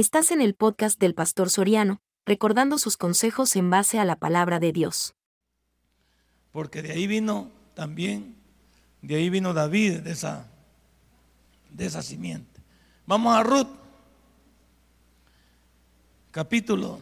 [0.00, 4.58] Estás en el podcast del Pastor Soriano, recordando sus consejos en base a la palabra
[4.58, 5.14] de Dios.
[6.52, 8.34] Porque de ahí vino también,
[9.02, 10.48] de ahí vino David, de esa,
[11.68, 12.62] de esa simiente.
[13.04, 13.68] Vamos a Ruth,
[16.30, 16.98] capítulo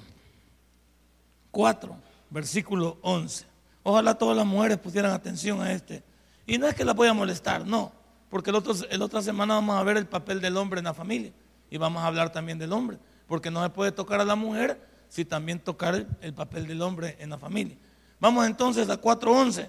[1.53, 1.97] 4,
[2.31, 3.47] versículo 11.
[3.85, 6.03] Ojalá todas las mujeres pusieran atención a este.
[6.49, 7.93] Y no es que la voy a molestar, no,
[8.29, 10.95] porque el otro, el otra semana vamos a ver el papel del hombre en la
[10.95, 11.33] familia.
[11.71, 14.81] Y vamos a hablar también del hombre, porque no se puede tocar a la mujer
[15.09, 17.77] si también tocar el, papel del hombre en la familia.
[18.21, 19.69] Vamos entonces a 4.11.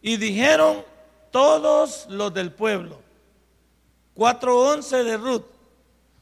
[0.00, 0.84] Y dijeron
[1.30, 3.00] todos los del pueblo.
[4.16, 5.44] 4.11 de Ruth.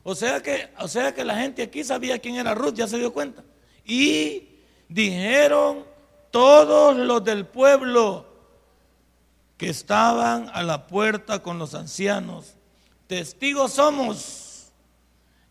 [0.02, 2.98] O sea, que, o sea que la gente aquí sabía quién era Ruth, ya se
[2.98, 3.42] dio cuenta.
[3.84, 4.48] Y
[4.88, 5.84] dijeron
[6.30, 8.27] todos los del pueblo
[9.56, 12.55] que estaban a la puerta con los ancianos,
[13.06, 14.45] testigos somos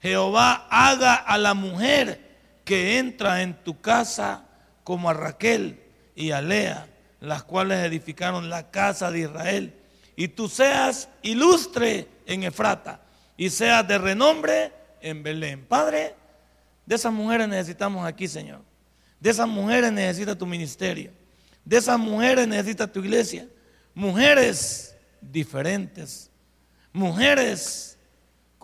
[0.05, 2.21] Jehová haga a la mujer
[2.63, 4.45] que entra en tu casa
[4.83, 5.81] como a Raquel
[6.15, 6.87] y a Lea,
[7.19, 9.73] las cuales edificaron la casa de Israel.
[10.15, 13.01] Y tú seas ilustre en Efrata
[13.35, 14.71] y seas de renombre
[15.01, 15.65] en Belén.
[15.65, 16.13] Padre,
[16.85, 18.61] de esas mujeres necesitamos aquí, Señor.
[19.19, 21.11] De esas mujeres necesita tu ministerio.
[21.63, 23.47] De esas mujeres necesita tu iglesia.
[23.95, 26.29] Mujeres diferentes.
[26.93, 27.94] Mujeres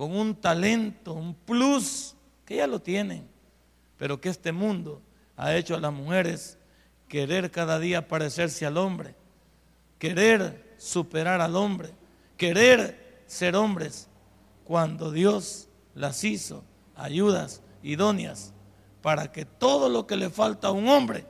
[0.02, 3.30] con un talento, un plus, que ya lo tienen,
[3.98, 5.00] pero que este mundo
[5.38, 6.58] ha hecho a las mujeres
[7.08, 9.14] querer cada día parecerse al hombre,
[10.00, 11.92] querer superar al hombre,
[12.36, 14.08] querer ser hombres,
[14.64, 16.64] cuando Dios las hizo
[16.96, 18.56] ayudas idóneas
[19.04, 21.28] para que todo lo que le falta a un hombre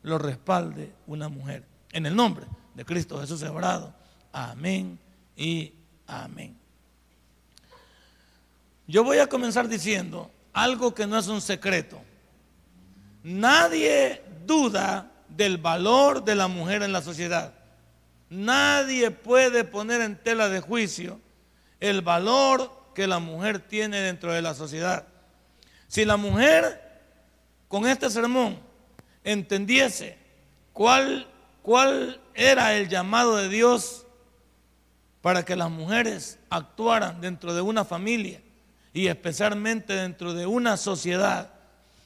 [0.00, 1.66] lo respalde una mujer.
[1.92, 3.92] En el nombre de Cristo Jesús Sebrado.
[4.32, 4.98] Amén
[5.36, 5.74] y
[6.06, 6.61] amén.
[8.86, 12.00] Yo voy a comenzar diciendo algo que no es un secreto.
[13.22, 17.54] Nadie duda del valor de la mujer en la sociedad.
[18.28, 21.20] Nadie puede poner en tela de juicio
[21.80, 25.06] el valor que la mujer tiene dentro de la sociedad.
[25.88, 26.80] Si la mujer
[27.68, 28.58] con este sermón
[29.24, 30.18] entendiese
[30.72, 31.28] cuál,
[31.62, 34.06] cuál era el llamado de Dios
[35.20, 38.40] para que las mujeres actuaran dentro de una familia,
[38.92, 41.52] y especialmente dentro de una sociedad,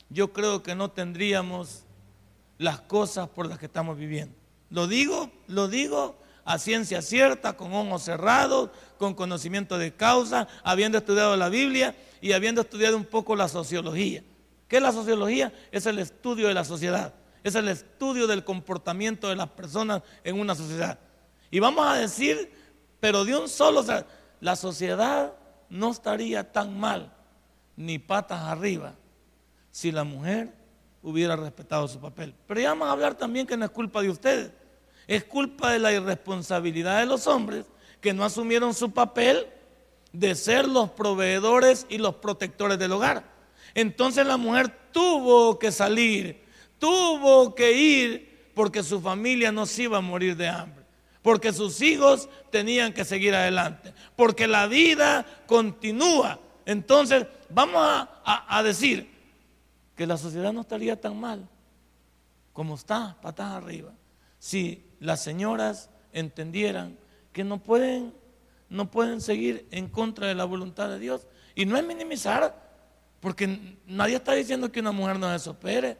[0.08, 1.84] yo creo que no tendríamos
[2.58, 4.34] las cosas por las que estamos viviendo.
[4.70, 10.98] Lo digo, lo digo a ciencia cierta, con ojos cerrados, con conocimiento de causa, habiendo
[10.98, 14.22] estudiado la Biblia y habiendo estudiado un poco la sociología.
[14.68, 15.52] ¿Qué es la sociología?
[15.72, 20.38] Es el estudio de la sociedad, es el estudio del comportamiento de las personas en
[20.38, 20.98] una sociedad.
[21.50, 22.52] Y vamos a decir,
[23.00, 23.84] pero de un solo,
[24.40, 25.32] la sociedad
[25.68, 27.12] no estaría tan mal,
[27.76, 28.94] ni patas arriba,
[29.70, 30.52] si la mujer
[31.02, 32.34] hubiera respetado su papel.
[32.46, 34.52] Pero ya vamos a hablar también que no es culpa de ustedes,
[35.06, 37.66] es culpa de la irresponsabilidad de los hombres
[38.00, 39.46] que no asumieron su papel
[40.12, 43.24] de ser los proveedores y los protectores del hogar.
[43.74, 46.42] Entonces la mujer tuvo que salir,
[46.78, 50.85] tuvo que ir porque su familia no se iba a morir de hambre
[51.26, 56.38] porque sus hijos tenían que seguir adelante, porque la vida continúa.
[56.64, 59.10] Entonces, vamos a, decir
[59.96, 61.48] que la sociedad no estaría tan mal
[62.52, 63.92] como está, patas arriba,
[64.38, 66.96] si las señoras entendieran
[67.32, 68.14] que no pueden,
[68.68, 71.26] no pueden seguir en contra de la voluntad de Dios.
[71.56, 72.54] Y no es minimizar,
[73.18, 75.98] porque nadie está diciendo que una mujer no se supere,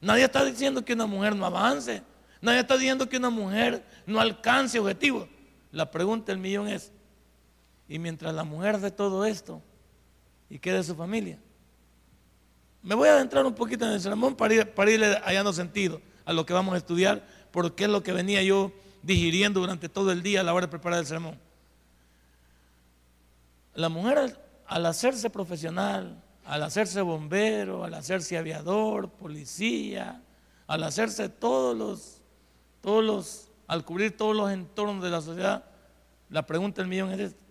[0.00, 2.04] nadie está diciendo que una mujer no avance.
[2.44, 5.26] Nadie está diciendo que una mujer no alcance objetivos.
[5.72, 6.92] La pregunta del millón es,
[7.88, 9.62] ¿y mientras la mujer hace todo esto,
[10.50, 11.38] ¿y qué de su familia?
[12.82, 16.02] Me voy a adentrar un poquito en el sermón para, ir, para irle hallando sentido
[16.26, 18.72] a lo que vamos a estudiar, porque es lo que venía yo
[19.02, 21.38] digiriendo durante todo el día a la hora de preparar el sermón.
[23.74, 30.20] La mujer al hacerse profesional, al hacerse bombero, al hacerse aviador, policía,
[30.66, 32.13] al hacerse todos los
[33.66, 35.64] al cubrir todos los entornos de la sociedad,
[36.28, 37.44] la pregunta del millón es esta.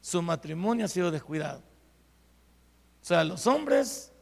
[0.00, 1.58] Su matrimonio ha sido descuidado.
[3.02, 4.12] O sea, los hombres,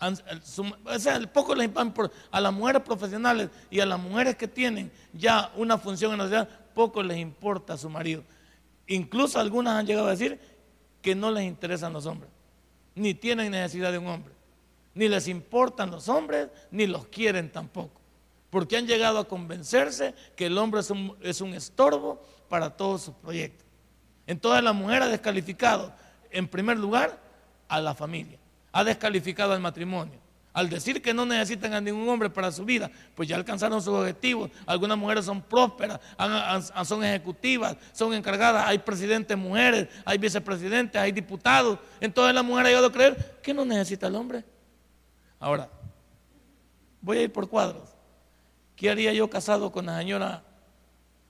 [0.00, 1.70] o sea, poco les
[2.30, 6.24] a las mujeres profesionales y a las mujeres que tienen ya una función en la
[6.24, 8.22] sociedad, poco les importa a su marido.
[8.86, 10.38] Incluso algunas han llegado a decir
[11.00, 12.30] que no les interesan los hombres,
[12.94, 14.34] ni tienen necesidad de un hombre,
[14.94, 17.99] ni les importan los hombres, ni los quieren tampoco
[18.50, 23.66] porque han llegado a convencerse que el hombre es un, estorbo para todos sus proyectos.
[24.26, 25.92] Entonces la mujer ha descalificado,
[26.30, 27.18] en primer lugar,
[27.68, 28.38] a la familia,
[28.72, 30.18] ha descalificado al matrimonio.
[30.52, 33.94] Al decir que no necesitan a ningún hombre para su vida, pues ya alcanzaron sus
[33.94, 34.50] objetivos.
[34.66, 36.00] Algunas mujeres son prósperas,
[36.84, 38.66] son ejecutivas, son encargadas.
[38.66, 41.78] Hay presidentes mujeres, hay vicepresidentes, hay diputados.
[42.00, 44.44] Entonces la mujer ha llegado a creer que no necesita al hombre.
[45.38, 45.68] Ahora,
[47.00, 47.99] voy a ir por cuadros.
[48.80, 50.42] ¿Qué haría yo casado con la señora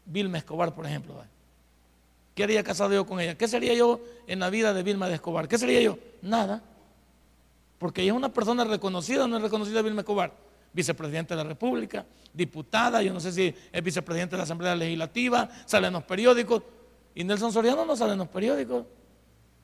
[0.04, 1.20] Vilma Escobar, por ejemplo?
[2.32, 3.36] ¿Qué haría casado yo con ella?
[3.36, 3.98] ¿Qué sería yo
[4.28, 5.48] en la vida de Vilma de Escobar?
[5.48, 5.98] ¿Qué sería yo?
[6.22, 6.62] Nada.
[7.76, 10.32] Porque ella es una persona reconocida, no es reconocida Vilma Escobar.
[10.72, 15.48] Vicepresidente de la República, diputada, yo no sé si es vicepresidente de la Asamblea Legislativa,
[15.66, 16.62] sale en los periódicos.
[17.16, 18.84] Y Nelson Soriano no sale en los periódicos,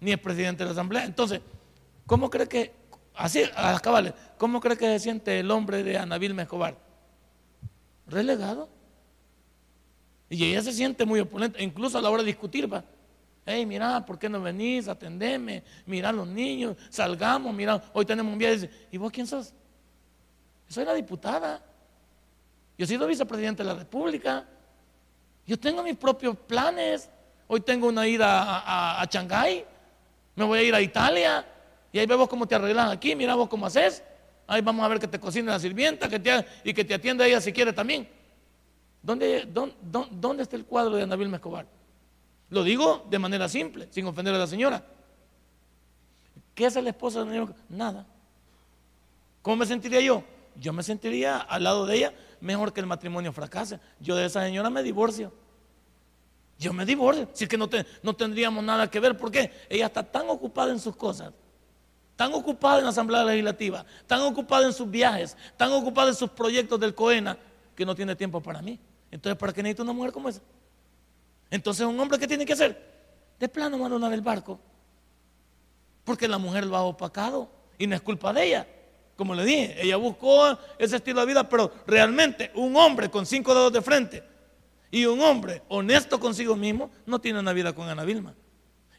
[0.01, 1.05] ni es presidente de la Asamblea.
[1.05, 1.41] Entonces,
[2.05, 2.73] ¿cómo cree que,
[3.15, 6.86] así, a las cabales, ¿cómo cree que se siente el hombre de Ana Vilma Escobar?
[8.07, 8.69] Relegado.
[10.29, 12.85] Y ella se siente muy opulenta, incluso a la hora de discutir, va
[13.47, 14.89] hey, mira, ¿por qué no venís?
[14.89, 18.69] Atendeme, mira a los niños, salgamos, mira, hoy tenemos un viaje.
[18.91, 19.55] ¿Y vos quién sos?
[20.69, 21.63] Soy la diputada.
[22.77, 24.45] Yo he sido vicepresidente de la República.
[25.47, 27.09] Yo tengo mis propios planes.
[27.47, 29.65] Hoy tengo una ida a, a, Shanghái.
[30.35, 31.47] Me voy a ir a Italia.
[31.93, 33.15] Y ahí vemos cómo te arreglas aquí.
[33.15, 34.03] Mira vos cómo haces.
[34.47, 37.27] Ahí vamos a ver que te cocine la sirvienta que te, y que te atienda
[37.27, 38.09] ella si quiere también.
[39.03, 39.75] ¿Dónde, dónde,
[40.11, 41.41] dónde está el cuadro de Ana Vilma?
[42.51, 44.85] Lo digo de manera simple, sin ofender a la señora.
[46.55, 48.07] ¿Qué es el esposo de la Nada.
[49.43, 50.25] ¿Cómo me sentiría yo?
[50.57, 53.79] Yo me sentiría al lado de ella mejor que el matrimonio fracase.
[54.01, 55.33] Yo de esa señora me divorcio.
[56.59, 57.29] Yo me divorcio.
[57.33, 57.69] Si es que no,
[58.03, 59.17] no tendríamos nada que ver.
[59.17, 59.53] ¿Por qué?
[59.69, 61.33] Ella está tan ocupada en sus cosas,
[62.17, 66.31] tan ocupada en la Asamblea Legislativa, tan ocupada en sus viajes, tan ocupada en sus
[66.31, 67.37] proyectos del COENA,
[67.75, 68.79] que no tiene tiempo para mí.
[69.11, 70.41] Entonces, ¿para qué necesito una mujer como esa?
[71.51, 72.97] Entonces, un hombre, ¿qué tiene que hacer?
[73.39, 74.59] De plano abandonar el barco.
[76.05, 78.67] Porque la mujer lo ha opacado y no es culpa de ella.
[79.17, 83.55] Como le dije, ella buscó ese estilo de vida, pero realmente un hombre con cinco
[83.55, 84.23] dedos de frente
[84.91, 88.35] y un hombre honesto consigo mismo no tiene una vida con Ana Vilma.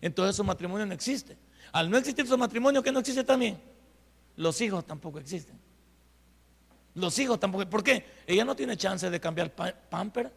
[0.01, 1.37] Entonces su matrimonio no existe.
[1.71, 3.59] Al no existir su matrimonio, ¿qué no existe también?
[4.35, 5.59] Los hijos tampoco existen.
[6.93, 7.69] Los hijos tampoco.
[7.69, 8.05] ¿Por qué?
[8.25, 10.31] Ella no tiene chance de cambiar pamper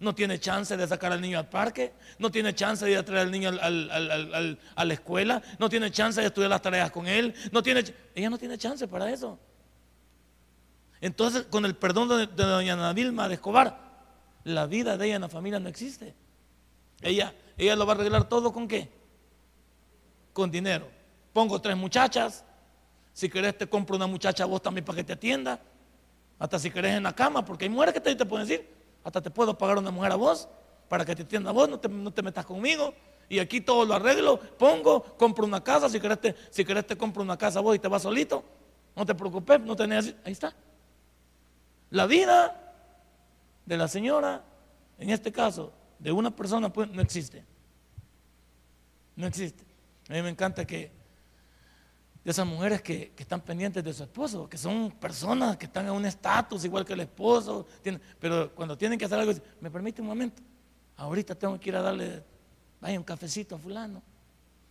[0.00, 3.04] no tiene chance de sacar al niño al parque, no tiene chance de ir a
[3.04, 7.34] traer al niño a la escuela, no tiene chance de estudiar las tareas con él,
[7.52, 7.82] no tiene,
[8.14, 9.38] ella no tiene chance para eso.
[11.00, 13.78] Entonces, con el perdón de, doña Ana de Escobar,
[14.44, 16.14] la vida de ella en la familia no existe.
[17.00, 18.90] Ella, ella lo va a arreglar todo con qué?
[20.34, 20.86] Con dinero.
[21.32, 22.44] Pongo tres muchachas,
[23.14, 25.58] si querés te compro una muchacha vos también para que te atienda,
[26.38, 28.68] hasta si querés en la cama, porque hay mujeres que te, te pueden decir,
[29.02, 30.48] hasta te puedo pagar una mujer a vos
[30.88, 32.92] para que te atienda a vos, no te, metas conmigo.
[33.28, 36.96] Y aquí todo lo arreglo, pongo, compro una casa, si querés, te, si querés te
[36.96, 38.44] compro una casa a vos y te vas solito.
[38.94, 40.14] No te preocupes, no tenés...
[40.24, 40.54] Ahí está.
[41.90, 42.74] La vida
[43.64, 44.44] de la señora,
[44.98, 47.44] en este caso, de una persona, pues no existe.
[49.16, 49.64] No existe.
[50.08, 51.04] A mí me encanta que
[52.24, 56.06] esas mujeres que, están pendientes de su esposo, que son personas que están en un
[56.06, 57.66] estatus igual que el esposo,
[58.18, 60.42] pero cuando tienen que hacer algo, me permite un momento,
[60.96, 62.22] ahorita tengo que ir a darle,
[62.80, 64.02] vaya un cafecito a fulano,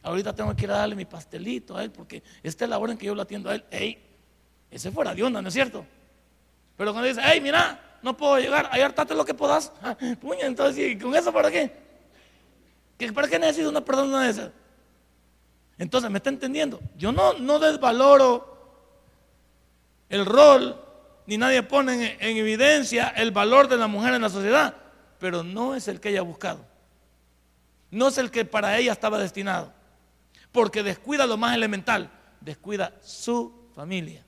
[0.01, 2.91] ahorita tengo que ir a darle mi pastelito a él, porque esta es la hora
[2.91, 4.01] en que yo lo atiendo a él, ey,
[4.71, 5.85] ese fuera de onda, ¿no es cierto?
[6.75, 9.71] Pero cuando dice, hey, mira, no puedo llegar, ahí hartate lo que puedas,
[10.21, 11.83] puña, entonces, ¿y con eso para qué?
[13.13, 14.63] ¿Para qué necesito una persona de esas?
[15.77, 16.80] Entonces, ¿me está entendiendo?
[16.97, 18.53] Yo no, no desvaloro
[20.09, 20.80] el rol,
[21.25, 24.75] ni nadie pone en, evidencia el valor de la mujer en la sociedad,
[25.19, 26.65] pero no es el que ella ha buscado.
[27.89, 29.73] No es el que para ella estaba destinado.
[30.51, 32.11] Porque descuida lo más elemental,
[32.42, 34.23] descuida su familia.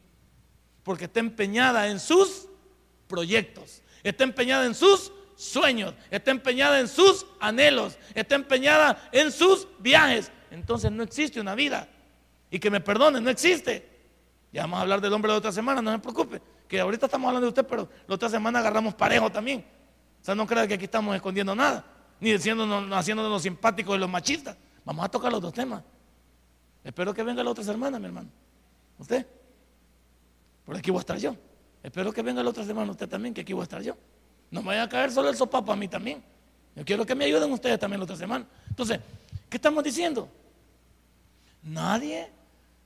[0.84, 2.48] Porque está empeñada en sus
[3.08, 9.68] proyectos, está empeñada en sus sueños, está empeñada en sus anhelos, está empeñada en sus
[9.80, 11.88] viajes, entonces no existe una vida.
[12.50, 13.88] Y que me perdone, no existe.
[14.52, 16.42] Ya vamos a hablar del hombre de otra semana, no se preocupe.
[16.68, 19.66] Que ahorita estamos hablando de usted, pero la otra semana agarramos parejo también.
[20.22, 21.86] O sea, no crea que aquí estamos escondiendo nada,
[22.20, 24.56] ni diciéndonos, haciéndonos los simpáticos y los machistas.
[24.86, 25.84] Vamos a tocar los dos temas.
[26.84, 28.30] Espero que venga la otra semana, mi hermano.
[28.98, 29.26] ¿Usted?
[30.66, 31.36] Por aquí voy a estar yo.
[31.84, 33.96] Espero que venga la otra semana usted también, que aquí voy a estar yo.
[34.52, 36.24] No me vaya a caer solo el sopapo a mí también.
[36.76, 38.46] Yo quiero que me ayuden ustedes también la otra semana.
[38.70, 39.00] Entonces,
[39.50, 40.30] ¿qué estamos diciendo?
[41.66, 42.32] Nadie,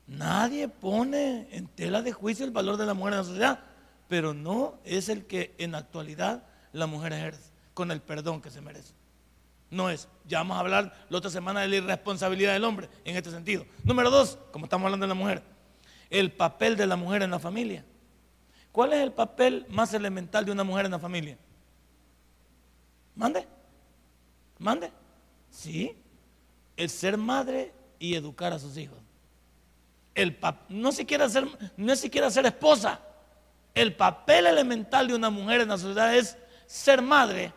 [0.08, 3.60] nadie pone en tela de juicio el valor de la mujer en la sociedad,
[4.08, 8.62] pero no es el que en actualidad la mujer ejerce, con el perdón que se
[8.62, 8.94] merece.
[9.70, 10.08] No es.
[10.26, 13.66] Ya vamos a hablar la otra semana de la irresponsabilidad del hombre en este sentido.
[13.84, 15.44] Número dos, como estamos hablando de la mujer,
[16.10, 17.84] el papel de la mujer en la familia.
[18.72, 21.38] ¿Cuál es el papel más elemental de una mujer en la familia?
[23.14, 23.46] Mande.
[24.58, 24.90] Mande.
[25.50, 25.96] Sí.
[26.78, 28.98] El ser madre y educar a sus hijos.
[30.16, 30.38] El
[30.70, 33.00] no, siquiera ser, no es siquiera ser esposa.
[33.76, 37.54] El papel elemental de una mujer en la sociedad es ser madre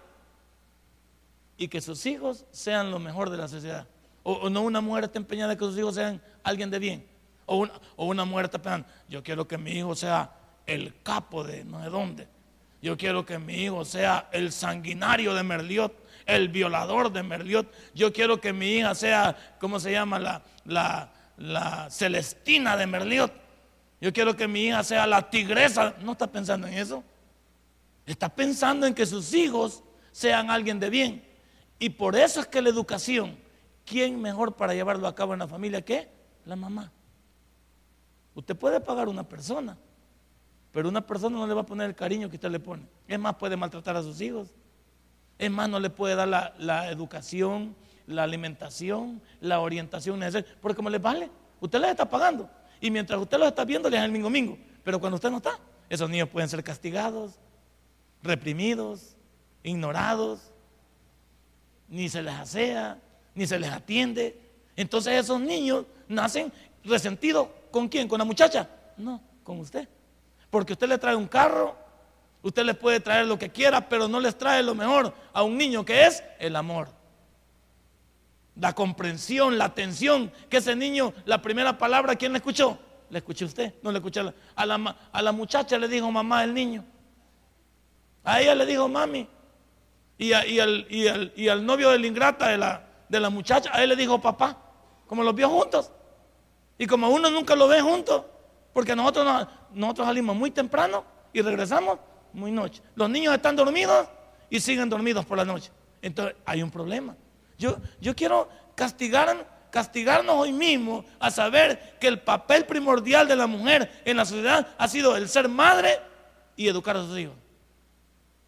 [1.57, 3.87] y que sus hijos sean lo mejor de la sociedad.
[4.23, 7.07] O, no una mujer está empeñada en que sus hijos sean alguien de bien.
[7.47, 10.33] O una, o una mujer está pensando, yo quiero que mi hijo sea
[10.67, 12.29] el capo de no sé dónde.
[12.81, 15.95] Yo quiero que mi hijo sea el sanguinario de Merliot,
[16.27, 17.73] el violador de Merliot.
[17.95, 20.19] Yo quiero que mi hija sea, ¿cómo se llama?
[20.19, 23.33] La, la, la Celestina de Merliot.
[24.01, 25.95] Yo quiero que mi hija sea la tigresa.
[26.01, 27.05] No está pensando en eso.
[28.05, 31.25] Está pensando en que sus hijos sean alguien de bien.
[31.79, 33.37] Y por eso es que la educación,
[33.85, 36.09] ¿quién mejor para llevarlo a cabo en la familia que
[36.45, 36.93] la mamá?
[38.35, 39.77] Usted puede pagar una persona,
[40.71, 42.85] pero una persona no le va a poner el cariño que usted le pone.
[43.07, 44.49] Es más, puede maltratar a sus hijos.
[45.39, 47.75] Es más, no le puede dar la, educación,
[48.07, 52.49] la alimentación, la orientación necesaria, porque como le vale, usted les está pagando.
[52.81, 54.59] Y mientras usted los está viendo, les da el mingo mingo.
[54.85, 55.59] Pero cuando usted no está,
[55.89, 57.39] esos niños pueden ser castigados,
[58.23, 59.17] reprimidos,
[59.63, 60.53] ignorados,
[61.89, 62.99] ni se les asea,
[63.35, 64.39] ni se les atiende.
[64.77, 66.53] Entonces esos niños nacen
[66.85, 67.49] resentidos.
[67.71, 68.09] ¿Con quién?
[68.09, 68.69] ¿Con la muchacha?
[68.97, 69.89] No, con usted.
[70.51, 71.77] Porque usted le trae un carro,
[72.43, 75.57] usted le puede traer lo que quiera, pero no les trae lo mejor a un
[75.57, 76.89] niño que es el amor.
[78.57, 82.79] La comprensión, la atención, que ese niño, la primera palabra, ¿quién le escuchó?
[83.09, 86.11] Le escuché usted, no le escuché a la, a la, a la muchacha, le dijo
[86.11, 86.85] mamá el niño.
[88.25, 89.29] A ella le dijo mami.
[90.19, 93.83] Y, y, al, y, al, novio de la ingrata de la, de la muchacha, a
[93.83, 94.57] él le dijo papá.
[95.07, 95.91] Como los vio juntos.
[96.79, 98.25] Y como uno nunca lo ve juntos,
[98.73, 101.99] porque nosotros, nosotros salimos muy temprano y regresamos
[102.33, 102.83] muy noche.
[102.95, 104.09] Los niños están dormidos
[104.51, 105.71] y siguen dormidos por la noche.
[106.01, 107.17] Entonces hay un problema.
[107.59, 113.47] Yo, yo quiero castigar, castigarnos hoy mismo a saber que el papel primordial de la
[113.47, 116.01] mujer en la sociedad ha sido el ser madre
[116.57, 117.37] y educar a sus hijos.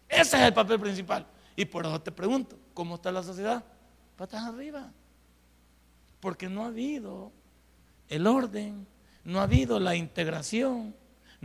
[0.09, 1.25] Ese es el papel principal.
[1.55, 3.63] Y por eso te pregunto, ¿cómo está la sociedad?
[4.15, 4.91] Patas arriba.
[6.19, 7.31] Porque no ha habido
[8.09, 8.87] el orden,
[9.23, 10.95] no ha habido la integración,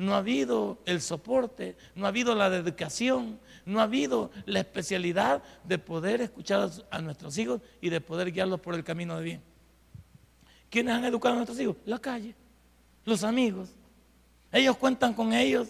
[0.01, 5.43] no ha habido el soporte, no ha habido la dedicación, no ha habido la especialidad
[5.65, 9.43] de poder escuchar a nuestros hijos y de poder guiarlos por el camino de bien.
[10.71, 11.77] ¿Quiénes han educado a nuestros hijos?
[11.85, 12.35] La calle,
[13.05, 13.69] los amigos.
[14.51, 15.69] Ellos cuentan con ellos.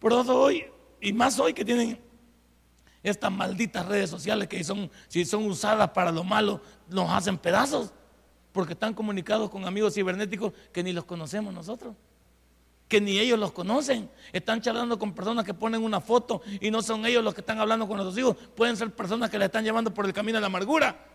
[0.00, 0.64] Por eso hoy,
[1.00, 1.96] y más hoy que tienen
[3.04, 7.92] estas malditas redes sociales que son, si son usadas para lo malo, nos hacen pedazos.
[8.50, 11.94] Porque están comunicados con amigos cibernéticos que ni los conocemos nosotros.
[12.90, 14.10] Que ni ellos los conocen.
[14.32, 17.58] Están charlando con personas que ponen una foto y no son ellos los que están
[17.58, 18.36] hablando con nuestros hijos.
[18.54, 21.06] Pueden ser personas que le están llevando por el camino de la amargura.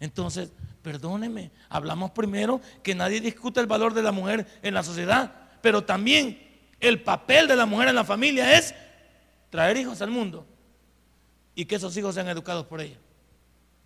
[0.00, 5.32] Entonces, perdóneme, hablamos primero que nadie discute el valor de la mujer en la sociedad.
[5.62, 8.74] Pero también el papel de la mujer en la familia es
[9.48, 10.44] traer hijos al mundo
[11.54, 12.96] y que esos hijos sean educados por ella.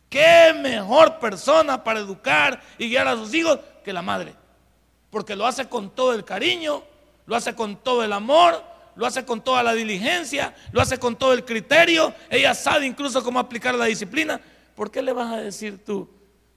[0.08, 4.34] ¿Qué mejor persona para educar y guiar a sus hijos que la madre?
[5.10, 6.84] Porque lo hace con todo el cariño,
[7.26, 8.62] lo hace con todo el amor,
[8.96, 12.14] lo hace con toda la diligencia, lo hace con todo el criterio.
[12.30, 14.40] Ella sabe incluso cómo aplicar la disciplina.
[14.74, 16.08] ¿Por qué le vas a decir tú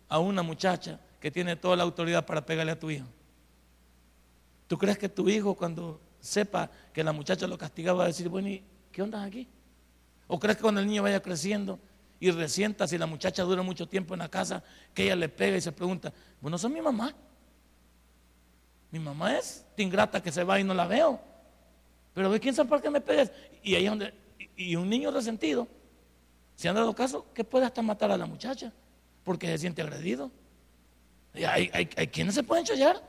[0.09, 3.07] a una muchacha que tiene toda la autoridad para pegarle a tu hijo?
[4.67, 8.27] ¿Tú crees que tu hijo cuando sepa que la muchacha lo castigaba va a decir,
[8.27, 9.47] bueno, ¿y qué onda aquí?
[10.27, 11.79] ¿O crees que cuando el niño vaya creciendo
[12.19, 15.57] y resienta si la muchacha dura mucho tiempo en la casa, que ella le pega
[15.57, 17.13] y se pregunta, bueno, son mi mamá.
[18.91, 21.19] Mi mamá es ingrata que se va y no la veo.
[22.13, 23.31] Pero ¿de quién sabe por qué me pegas?
[23.61, 24.13] Y ahí donde,
[24.55, 25.67] y un niño resentido,
[26.55, 28.71] si han dado caso, que puede hasta matar a la muchacha,
[29.23, 30.31] porque se siente agredido.
[31.35, 33.01] hay, hay, quienes se pueden challar,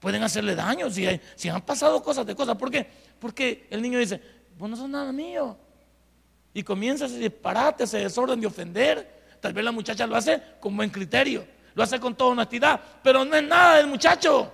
[0.00, 2.56] pueden hacerle daño, si, si han pasado cosas de cosas.
[2.56, 2.86] ¿Por qué?
[3.18, 4.20] Porque el niño dice,
[4.56, 5.58] vos no sos nada mío,
[6.54, 9.36] y comienza ese disparate, ese desorden de ofender.
[9.40, 13.24] Tal vez la muchacha lo hace con buen criterio, lo hace con toda honestidad, pero
[13.24, 14.52] no es nada del muchacho.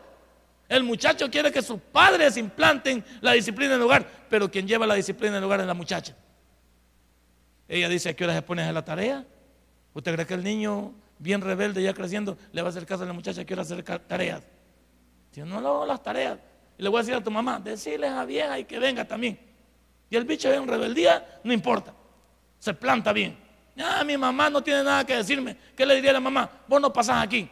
[0.71, 4.87] El muchacho quiere que sus padres implanten la disciplina en el hogar, pero quien lleva
[4.87, 6.15] la disciplina en el hogar es la muchacha.
[7.67, 9.27] Ella dice, ¿a qué hora se pone a la tarea?
[9.93, 13.07] ¿Usted cree que el niño, bien rebelde, ya creciendo, le va a hacer caso a
[13.07, 14.45] la muchacha que hora hacer tareas?
[15.33, 16.39] Si no, no las tareas.
[16.79, 19.41] Y le voy a decir a tu mamá, decirle a vieja y que venga también.
[20.09, 21.93] Y el bicho en rebeldía, no importa.
[22.61, 23.37] Se planta bien.
[23.77, 25.57] Ah, mi mamá no tiene nada que decirme.
[25.77, 26.49] ¿Qué le diría a la mamá?
[26.69, 27.51] Vos no pasás aquí.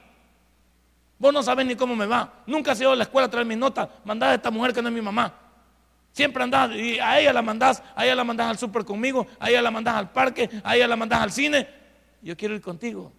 [1.19, 2.43] Vos no sabés ni cómo me va.
[2.47, 3.89] Nunca has ido a la escuela a traer mis notas.
[4.05, 5.35] Mandás a esta mujer que no es mi mamá.
[6.13, 9.51] Siempre andás y a ella la mandás, a ella la mandás al súper conmigo, a
[9.51, 11.69] ella la mandás al parque, a ella la mandás al cine.
[12.23, 13.13] Yo quiero ir contigo.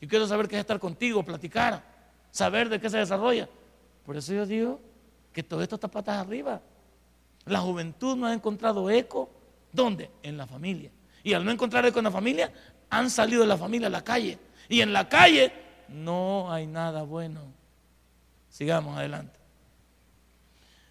[0.00, 1.82] Yo quiero saber qué es estar contigo, platicar,
[2.30, 3.48] saber de qué se desarrolla.
[4.04, 4.80] Por eso yo digo
[5.32, 6.60] que todo esto está patas arriba.
[7.46, 9.30] La juventud no ha encontrado eco.
[9.72, 10.10] ¿Dónde?
[10.22, 10.90] En la familia.
[11.22, 12.52] Y al no encontrar eco en la familia,
[12.88, 14.38] han salido de la familia a la calle.
[14.68, 15.52] Y en la calle
[15.90, 17.40] no hay nada bueno.
[18.48, 19.38] Sigamos adelante.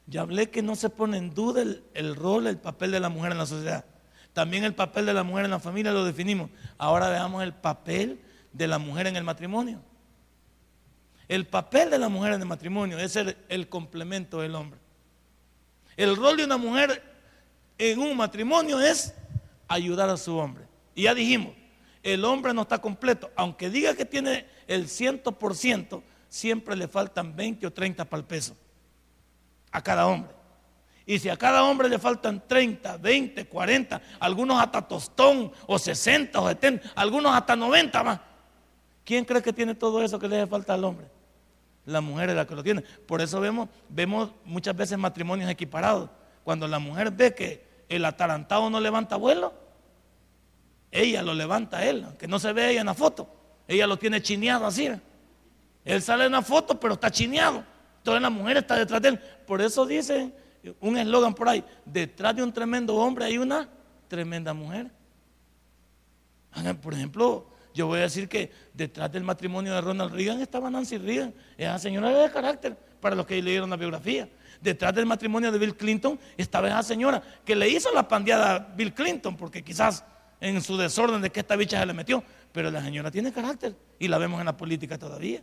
[0.08, 1.64] Ya hablé que no se pone en duda
[1.94, 3.86] el, rol, el papel de la mujer en la sociedad.
[4.34, 6.50] También el papel de la mujer en la familia lo definimos.
[6.78, 8.20] Ahora veamos el papel
[8.52, 9.82] de la mujer en el matrimonio.
[11.28, 14.80] El papel de la mujer en el matrimonio es el, el complemento del hombre.
[15.96, 17.04] El rol de una mujer
[17.78, 19.14] en un matrimonio es
[19.68, 20.66] ayudar a su hombre.
[20.96, 21.54] Y ya dijimos,
[22.02, 23.30] el hombre no está completo.
[23.36, 28.56] Aunque diga que tiene el 100%, siempre le faltan 20 o 30 para el peso
[29.72, 30.32] a cada hombre.
[31.08, 36.40] Y si a cada hombre le faltan 30, 20, 40, algunos hasta tostón, o 60,
[36.40, 38.20] o 70, algunos hasta 90 más.
[39.04, 41.08] ¿Quién cree que tiene todo eso que le hace falta al hombre?
[41.86, 42.82] La mujer es la que lo tiene.
[42.82, 46.12] Por eso vemos, muchas veces matrimonios equiparados.
[46.44, 49.52] Cuando la mujer ve que el atarantado no levanta vuelo,
[50.92, 53.39] ella lo levanta a él, aunque no se ve ella en la foto.
[53.70, 54.90] Ella lo tiene chineado así.
[55.86, 57.64] Él sale en la foto, pero está chineado.
[57.98, 59.20] Entonces la mujer está detrás de él.
[59.46, 60.34] Por eso dice
[60.80, 63.70] un eslogan por ahí, detrás de un tremendo hombre hay una
[64.08, 64.90] tremenda mujer.
[66.82, 70.98] Por ejemplo, yo voy a decir que detrás del matrimonio de Ronald Reagan estaba Nancy
[70.98, 71.32] Reagan.
[71.56, 74.28] Esa señora de carácter, para los que leyeron la biografía.
[74.60, 78.60] Detrás del matrimonio de Bill Clinton estaba esa señora que le hizo la pandeada a
[78.60, 80.04] Bill Clinton, porque quizás
[80.42, 82.24] en su desorden de que esta bicha se le metió.
[82.52, 85.42] Pero la señora tiene carácter y la vemos en la política todavía.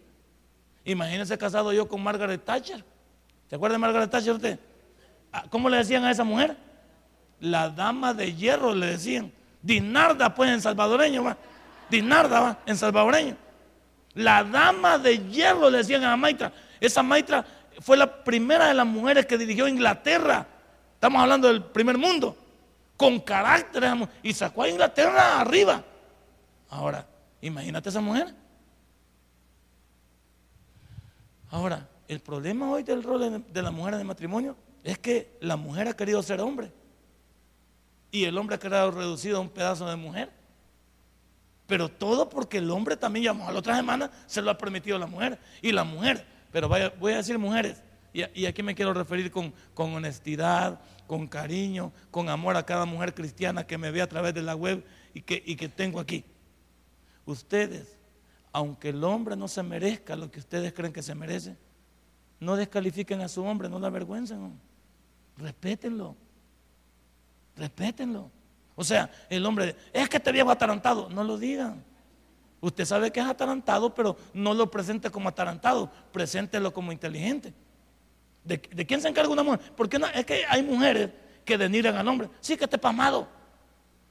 [0.84, 2.84] Imagínense casado yo con Margaret Thatcher.
[3.48, 4.58] ¿Se acuerda de Margaret Thatcher usted?
[5.32, 6.56] Ah, ¿Cómo le decían a esa mujer?
[7.40, 9.32] La dama de hierro le decían.
[9.62, 11.36] Dinarda, pues en salvadoreño, va.
[11.90, 13.36] Dinarda, va, en salvadoreño.
[14.14, 16.52] La dama de hierro le decían a la maitra.
[16.80, 17.44] Esa maitra
[17.80, 20.46] fue la primera de las mujeres que dirigió Inglaterra.
[20.94, 22.36] Estamos hablando del primer mundo.
[22.96, 23.84] Con carácter,
[24.22, 25.82] y sacó a Inglaterra arriba.
[26.68, 27.06] Ahora,
[27.40, 28.34] imagínate esa mujer.
[31.50, 35.56] Ahora, el problema hoy del rol de la mujer en el matrimonio es que la
[35.56, 36.72] mujer ha querido ser hombre.
[38.10, 40.30] Y el hombre ha quedado reducido a un pedazo de mujer.
[41.66, 44.96] Pero todo porque el hombre también, llamó a la otra semana, se lo ha permitido
[44.96, 45.38] a la mujer.
[45.60, 50.80] Y la mujer, pero voy a decir mujeres, y, aquí me quiero referir con, honestidad,
[51.06, 54.54] con cariño, con amor a cada mujer cristiana que me ve a través de la
[54.54, 56.24] web y y que tengo aquí.
[57.26, 57.96] Ustedes,
[58.52, 61.56] aunque el hombre no se merezca lo que ustedes creen que se merece,
[62.40, 64.58] no descalifiquen a su hombre, no la avergüencen.
[65.36, 66.16] Respétenlo.
[67.56, 68.30] Respétenlo.
[68.74, 71.82] O sea, el hombre, es que este viejo atarantado, no lo digan.
[72.60, 77.52] Usted sabe que es atarantado, pero no lo presente como atarantado, preséntelo como inteligente.
[78.44, 79.60] ¿De, quién se encarga una mujer?
[79.76, 81.10] Porque no, es que hay mujeres
[81.44, 82.28] que denigran al hombre.
[82.40, 83.28] Sí que esté pasmado.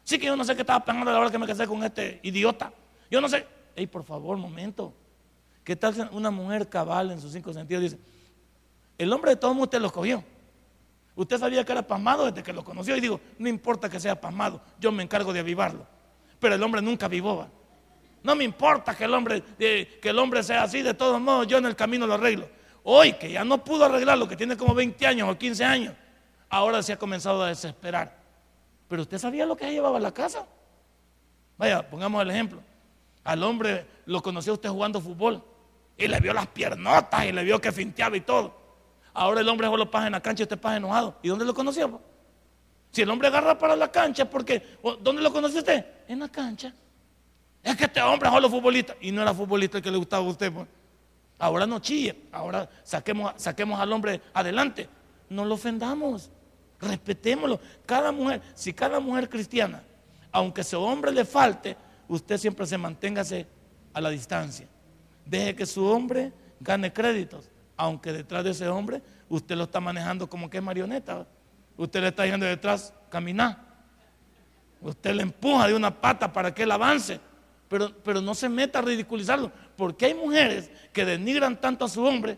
[0.04, 1.84] Sí que yo no sé qué estaba pasando a la hora que me casé con
[1.84, 2.72] este idiota.
[3.16, 3.48] Yo no sé.
[3.78, 4.94] Ey, por favor, momento.
[5.64, 7.84] ¿Qué tal una mujer cabal en sus cinco sentidos?
[7.84, 7.98] Dice,
[8.98, 10.22] el hombre de todos usted lo cogió.
[11.16, 14.20] Usted sabía que era pasmado desde que lo conoció y digo, no importa que sea
[14.20, 15.88] pasmado, yo me encargo de avivarlo.
[16.42, 17.48] Pero el hombre nunca avivó.
[18.22, 21.58] No me importa que el hombre, que el hombre sea así, de todos modos yo
[21.58, 22.50] en el camino lo arreglo.
[22.84, 25.94] Hoy que ya no pudo arreglar lo que tiene como 20 años o 15 años,
[26.50, 28.14] ahora se ha comenzado a desesperar.
[28.90, 30.46] Pero usted sabía lo que llevaba a la casa.
[31.58, 32.75] Vaya, pongamos el ejemplo.
[33.26, 35.44] Al hombre lo conoció usted jugando fútbol
[35.98, 38.56] y le vio las piernotas y le vio que finteaba y todo.
[39.14, 41.18] Ahora el hombre solo pasa en la cancha y usted pasa enojado.
[41.24, 42.00] ¿Y dónde lo conoció?
[42.92, 45.86] Si el hombre agarra para la cancha, porque ¿dónde lo conoció usted?
[46.08, 46.74] En la cancha.
[47.64, 50.24] Es que este hombre es solo futbolista y no era futbolista el que le gustaba
[50.24, 50.54] a usted.
[51.40, 54.88] Ahora no chille, ahora saquemos, saquemos al hombre adelante.
[55.30, 56.30] No lo ofendamos,
[56.80, 57.60] respetémoslo.
[57.88, 59.82] Cada mujer, si cada mujer cristiana,
[60.32, 61.76] aunque su hombre le falte,
[62.08, 63.48] usted siempre se manténgase
[63.94, 64.68] a la distancia.
[65.26, 70.30] Deje que su hombre gane créditos aunque detrás de ese hombre usted lo está manejando
[70.30, 71.28] como que es marioneta.
[71.78, 73.58] Usted le está yendo detrás, caminar.
[74.82, 77.20] Usted le empuja de una pata para que él avance.
[77.68, 79.52] Pero, pero no se meta a ridiculizarlo.
[79.76, 82.38] Porque hay mujeres que denigran tanto a su hombre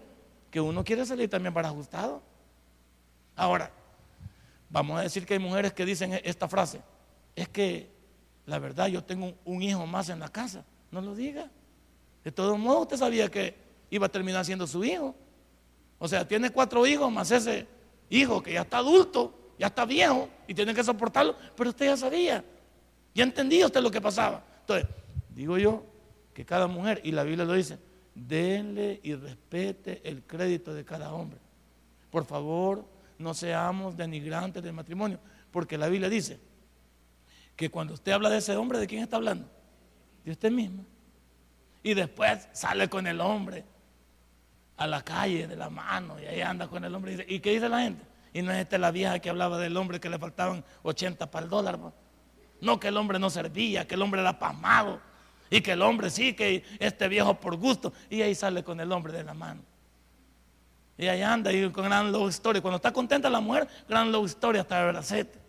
[0.49, 2.21] que uno quiere salir también para ajustado.
[3.35, 3.69] Ahora,
[4.69, 6.81] vamos a decir que hay mujeres que dicen esta frase.
[7.35, 7.91] Es que
[8.47, 10.63] la verdad, yo tengo un hijo más en la casa.
[10.89, 11.51] No lo diga.
[12.23, 13.53] De todos modos, usted sabía que
[13.89, 15.13] iba a terminar siendo su hijo.
[15.99, 17.67] O sea, tiene cuatro hijos más ese
[18.09, 21.97] hijo que ya está adulto, ya está viejo y tiene que soportarlo, pero usted ya
[21.97, 22.43] sabía,
[23.13, 24.41] ya entendía usted lo que pasaba.
[24.61, 24.87] Entonces,
[25.35, 25.83] digo yo
[26.33, 27.77] que cada mujer, y la Biblia lo dice,
[28.15, 31.39] denle y respete el crédito de cada hombre.
[32.09, 32.85] Por favor,
[33.17, 35.19] no seamos denigrantes del matrimonio,
[35.51, 36.39] porque la Biblia dice
[37.57, 39.49] que cuando usted habla de ese hombre, ¿de quién está hablando?
[40.23, 40.85] De usted mismo.
[41.83, 43.65] Y después sale con el hombre
[44.77, 47.13] a la calle de la mano y ahí anda con el hombre.
[47.13, 48.05] Y, dice, ¿Y qué dice la gente?
[48.31, 51.45] Y no es esta la vieja que hablaba del hombre que le faltaban 80 para
[51.45, 51.79] el dólar.
[52.61, 55.01] No, que el hombre no servía, que el hombre era pasmado.
[55.49, 57.91] Y que el hombre sí, que este viejo por gusto.
[58.09, 59.63] Y ahí sale con el hombre de la mano.
[60.95, 62.61] Y ahí anda y con gran love story.
[62.61, 65.46] Cuando está contenta la mujer, gran love story hasta de bracete.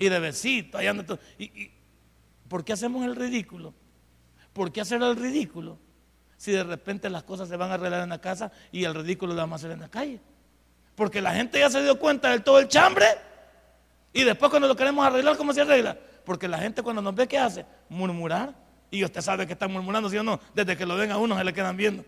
[0.00, 0.78] Y de besito.
[0.78, 1.18] Ahí anda todo.
[1.38, 1.70] Y,
[2.48, 3.74] ¿Por qué hacemos el ridículo?
[4.54, 5.78] ¿Por qué hacer el ridículo?
[6.38, 9.34] Si de repente las cosas se van a arreglar en la casa y el ridículo
[9.34, 10.18] lo vamos a hacer en la calle.
[10.94, 13.04] Porque la gente ya se dio cuenta de todo el chambre.
[14.14, 15.98] Y después cuando lo queremos arreglar, ¿cómo se arregla?
[16.24, 17.66] Porque la gente cuando nos ve, ¿qué hace?
[17.90, 18.54] Murmurar.
[18.90, 20.40] Y usted sabe que están murmurando, ¿sí o no?
[20.54, 22.06] Desde que lo ven a uno se le quedan viendo.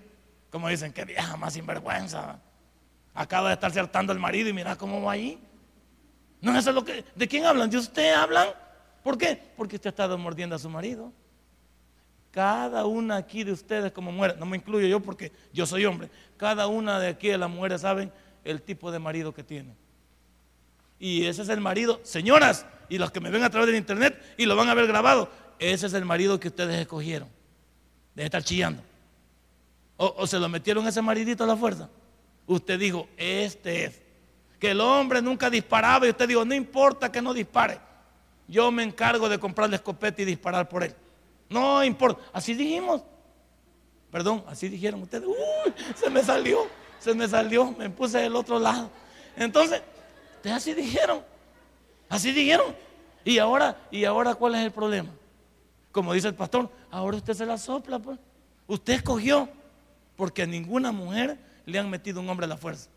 [0.50, 2.40] Como dicen, qué vieja más sinvergüenza.
[3.12, 5.38] Acaba de estar hartando el marido y mira cómo va ahí.
[6.42, 7.04] No, eso es lo que.
[7.14, 7.70] ¿De quién hablan?
[7.70, 8.48] ¿De usted hablan?
[9.02, 9.40] ¿Por qué?
[9.56, 11.12] Porque usted ha estado mordiendo a su marido.
[12.30, 16.08] Cada una aquí de ustedes como mujeres, no me incluyo yo porque yo soy hombre,
[16.38, 18.10] cada una de aquí de las mujeres saben
[18.42, 19.74] el tipo de marido que tiene.
[20.98, 24.18] Y ese es el marido, señoras, y los que me ven a través del internet
[24.38, 27.28] y lo van a ver grabado, ese es el marido que ustedes escogieron.
[28.14, 28.82] De estar chillando.
[29.96, 31.88] O, se lo metieron ese maridito a la fuerza.
[32.46, 34.02] Usted dijo, este es.
[34.62, 37.80] Que el hombre nunca disparaba y usted dijo, no importa que no dispare.
[38.46, 40.94] Yo me encargo de comprarle escopeta y disparar por él.
[41.50, 42.22] No importa.
[42.32, 43.02] Así dijimos.
[44.12, 45.26] Perdón, así dijeron ustedes.
[45.26, 46.68] Uy, se me salió,
[47.00, 48.88] se me salió, me puse del otro lado.
[49.34, 49.82] Entonces,
[50.36, 51.24] ustedes así dijeron.
[52.08, 52.72] Así dijeron.
[53.24, 55.10] Y ahora, ¿y ahora cuál es el problema?
[55.90, 58.16] Como dice el pastor, ahora usted se la sopla, pues.
[58.68, 59.48] Usted escogió,
[60.14, 62.90] porque a ninguna mujer le han metido un hombre a la fuerza.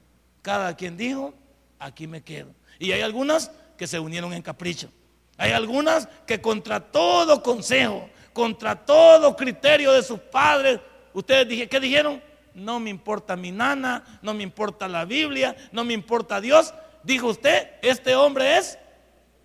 [0.44, 1.34] Cada quien dijo,
[1.80, 2.54] aquí me quedo.
[2.80, 4.90] Y hay algunas que se unieron en capricho.
[5.38, 10.80] Hay algunas que contra todo consejo, contra todo criterio de sus padres,
[11.14, 12.22] ustedes dije, ¿qué dijeron?
[12.54, 16.74] No me importa mi nana, no me importa la Biblia, no me importa Dios.
[17.04, 18.78] Dijo usted, este hombre es.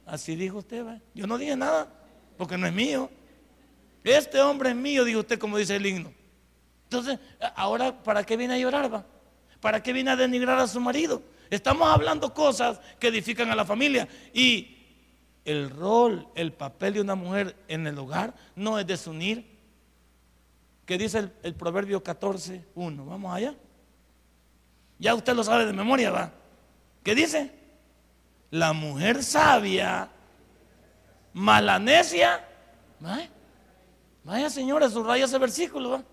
[0.07, 1.89] Así dijo usted, yo no dije nada,
[2.37, 3.11] porque no es mío.
[4.05, 6.13] Este hombre es mío, dijo usted, como dice el himno.
[6.85, 7.19] Entonces,
[7.55, 9.05] ahora, ¿para qué viene a llorar, va?
[9.61, 11.23] ¿Para qué viene a denigrar a su marido?
[11.51, 14.09] Estamos hablando cosas que edifican a la familia.
[14.33, 14.79] Y
[15.45, 19.59] el rol, el papel de una mujer en el hogar no es desunir.
[20.87, 23.05] ¿Qué dice el, Proverbio 14, 1?
[23.05, 23.55] Vamos allá.
[24.99, 26.33] Ya usted lo sabe de memoria, va.
[27.03, 27.53] ¿Qué dice?
[28.51, 30.09] La mujer sabia,
[31.33, 32.47] malanecia.
[34.25, 35.91] Vaya señora, subraya ese versículo.
[35.91, 36.05] ¿va?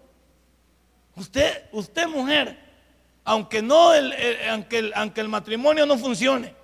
[1.15, 2.66] Usted, usted mujer,
[3.28, 4.13] aunque, no el,
[4.50, 6.56] aunque, aunque el matrimonio no funcione,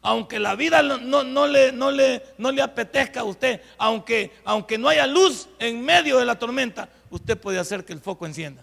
[0.00, 4.78] aunque la vida no, no, le, no, le, no le apetezca a usted, aunque, aunque
[4.78, 8.62] no haya luz en medio de la tormenta, usted puede hacer que el foco encienda.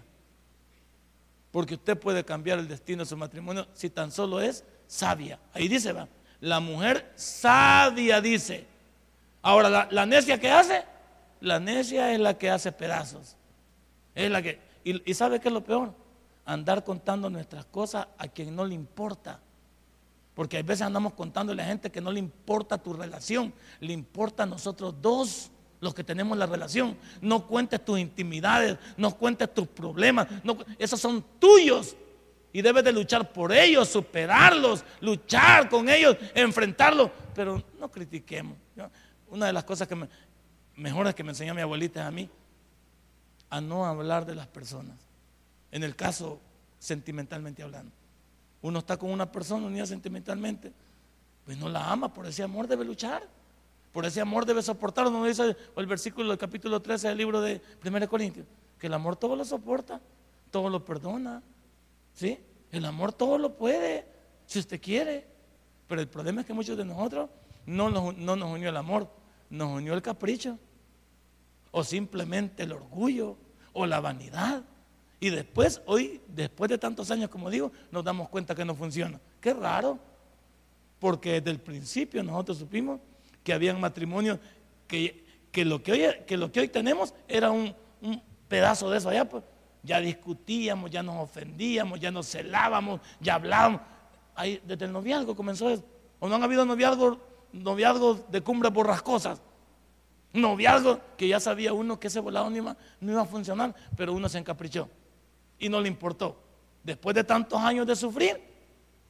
[1.51, 5.39] Porque usted puede cambiar el destino de su matrimonio si tan solo es sabia.
[5.53, 6.07] Ahí dice, va,
[6.39, 8.65] la mujer sabia dice.
[9.41, 10.85] Ahora, la, necia que hace,
[11.41, 13.35] la necia es la que hace pedazos.
[14.15, 16.06] Es la que, y, ¿sabe qué es lo peor?
[16.47, 19.39] Andar contando nuestras cosas a quien no le importa.
[20.33, 23.91] Porque a veces andamos contándole a la gente que no le importa tu relación, le
[23.91, 26.97] importa a nosotros dos los que tenemos la relación.
[27.21, 30.27] No cuentes tus intimidades, no cuentes tus problemas,
[30.79, 31.95] esos son tuyos.
[32.53, 37.11] Y debes de luchar por ellos, superarlos, luchar con ellos, enfrentarlos.
[37.35, 38.57] Pero no critiquemos.
[39.29, 40.07] Una de las cosas que me,
[40.77, 42.29] mejores que me enseñó mi abuelita a mí,
[43.49, 45.06] a no hablar de las personas.
[45.71, 46.39] En el caso
[46.79, 47.91] sentimentalmente hablando.
[48.61, 50.71] Uno está con una persona unida sentimentalmente,
[51.45, 53.23] pues no la ama, por ese amor debe luchar.
[53.91, 55.09] Por ese amor debe soportar.
[55.11, 58.45] No dice el versículo del capítulo 13 del libro de 1 Corintios,
[58.77, 60.01] que el amor todo lo soporta,
[60.51, 61.41] todo lo perdona.
[62.13, 62.39] ¿Sí?
[62.71, 64.05] El amor todo lo puede,
[64.45, 65.25] si usted quiere.
[65.87, 67.29] Pero el problema es que muchos de nosotros
[67.65, 69.09] no no nos unió el amor,
[69.49, 70.59] nos unió el capricho
[71.71, 73.37] o simplemente el orgullo
[73.73, 74.63] o la vanidad.
[75.19, 79.19] Y después, hoy, después de tantos años, como digo, nos damos cuenta que no funciona.
[79.41, 79.97] Qué raro,
[80.99, 82.99] porque desde el principio nosotros supimos
[83.43, 84.39] que habían matrimonios
[84.87, 88.97] que, que, lo, que, hoy, que lo que hoy tenemos era un, un pedazo de
[88.97, 89.43] eso allá, pues.
[89.83, 93.81] Ya discutíamos, ya nos ofendíamos, ya nos celábamos, ya hablábamos.
[94.35, 95.83] Ahí, desde el noviazgo comenzó eso.
[96.19, 97.17] ¿O no han habido noviazgos,
[97.53, 99.41] noviazgos de cumbres borrascosas?
[100.33, 104.13] Noviazgo que ya sabía uno que ese volado no iba, no iba a funcionar, pero
[104.13, 104.89] uno se encaprichó
[105.59, 106.37] y no le importó.
[106.83, 108.41] Después de tantos años de sufrir,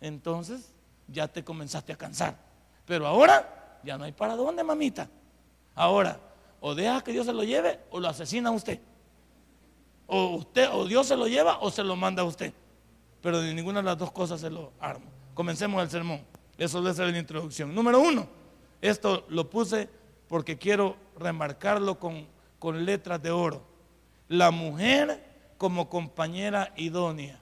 [0.02, 0.74] entonces
[1.08, 2.38] ya te comenzaste a cansar.
[2.86, 5.10] Pero ahora ya no hay para dónde, mamita.
[5.76, 6.20] Ahora,
[6.60, 8.80] o deja que Dios se lo lleve o lo asesina a usted.
[10.08, 12.54] O usted, o Dios se lo lleva o se lo manda a usted.
[13.22, 15.06] Pero de ninguna de las dos cosas se lo arma.
[15.34, 16.22] Comencemos el sermón.
[16.58, 17.76] Eso debe ser la introducción.
[17.76, 18.28] Número uno,
[18.82, 19.90] esto lo puse
[20.28, 23.62] porque quiero remarcarlo con, con letras de oro.
[24.28, 25.27] La mujer
[25.58, 27.39] como compañera idónea.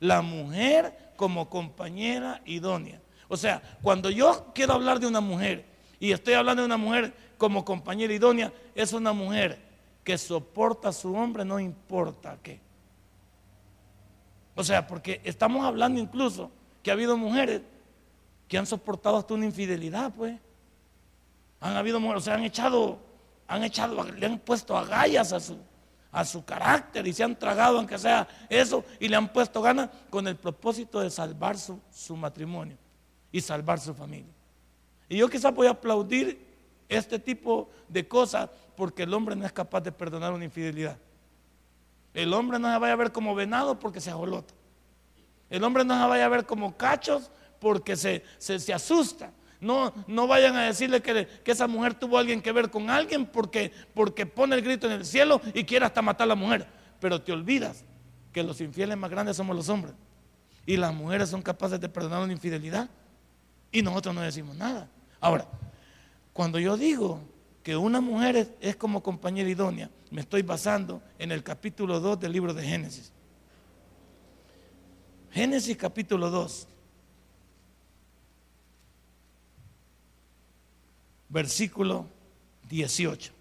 [0.00, 3.00] La mujer como compañera idónea.
[3.28, 5.64] O sea, cuando yo quiero hablar de una mujer
[6.00, 9.58] y estoy hablando de una mujer como compañera idónea, es una mujer
[10.04, 12.60] que soporta a su hombre no importa qué.
[14.54, 16.50] O sea, porque estamos hablando incluso
[16.82, 17.62] que ha habido mujeres
[18.48, 20.38] que han soportado hasta una infidelidad, pues.
[21.60, 22.98] Han habido mujeres, o sea, han echado,
[23.46, 25.56] han echado, le han puesto agallas a su,
[26.12, 29.88] a su carácter y se han tragado, aunque sea eso, y le han puesto ganas
[30.10, 32.76] con el propósito de salvar su, su matrimonio
[33.32, 34.32] y salvar su familia.
[35.08, 36.46] Y yo quizás voy a aplaudir
[36.88, 40.98] este tipo de cosas porque el hombre no es capaz de perdonar una infidelidad.
[42.14, 44.52] El hombre no se vaya a ver como venado porque se ajolota.
[45.48, 49.30] El hombre no se vaya a ver como cachos porque se, se, asusta.
[49.62, 53.70] No, no vayan a decirle que, esa mujer tuvo alguien que ver con alguien porque,
[53.94, 56.66] porque pone el grito en el cielo y quiere hasta matar a la mujer.
[56.98, 57.84] Pero te olvidas
[58.32, 59.94] que los infieles más grandes somos los hombres.
[60.66, 62.90] Y las mujeres son capaces de perdonar una infidelidad.
[63.70, 64.88] Y nosotros no decimos nada.
[65.20, 65.46] Ahora,
[66.32, 67.20] cuando yo digo
[67.62, 72.32] que una mujer es, como compañera idónea, me estoy basando en el capítulo 2 del
[72.32, 73.12] libro de Génesis.
[75.30, 76.66] Génesis capítulo 2.
[81.32, 82.06] Versículo
[82.68, 83.32] 18.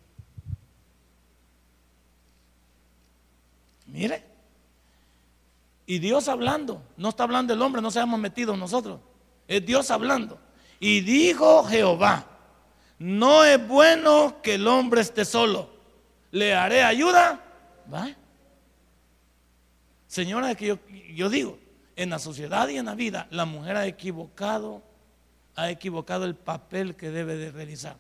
[3.88, 4.24] Mire.
[5.86, 9.02] Y Dios hablando, no está hablando el hombre, no se hemos metido nosotros.
[9.46, 10.40] Es Dios hablando.
[10.80, 12.26] Y dijo Jehová,
[12.98, 15.70] no es bueno que el hombre esté solo.
[16.32, 17.44] Le haré ayuda.
[17.94, 18.10] ¿Va?
[20.08, 20.80] Señora, que yo,
[21.14, 21.60] yo digo,
[21.98, 24.82] en la sociedad y en la vida, la mujer ha equivocado,
[25.56, 27.98] ha equivocado el papel que debe de realizar.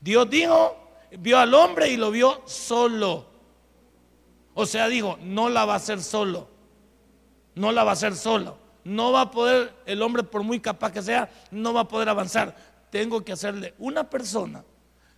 [0.00, 0.76] Dios dijo,
[1.18, 3.26] vio al hombre y lo vio solo.
[4.54, 6.48] O sea, dijo, no la va a hacer solo.
[7.54, 8.58] No la va a hacer solo.
[8.84, 12.08] No va a poder, el hombre por muy capaz que sea, no va a poder
[12.08, 12.54] avanzar
[12.94, 14.64] tengo que hacerle una persona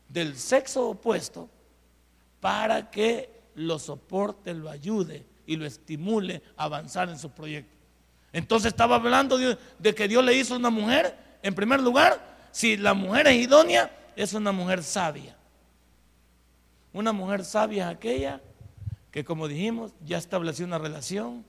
[0.09, 1.51] del sexo opuesto
[2.40, 7.76] para que lo soporte, lo ayude y lo estimule a avanzar en su proyecto.
[8.33, 12.95] Entonces estaba hablando de, que Dios le hizo una mujer, en primer lugar, si la
[12.95, 15.37] mujer es idónea, es una mujer sabia.
[16.93, 18.41] Una mujer sabia es aquella
[19.11, 21.45] que, como dijimos, ya estableció una relación,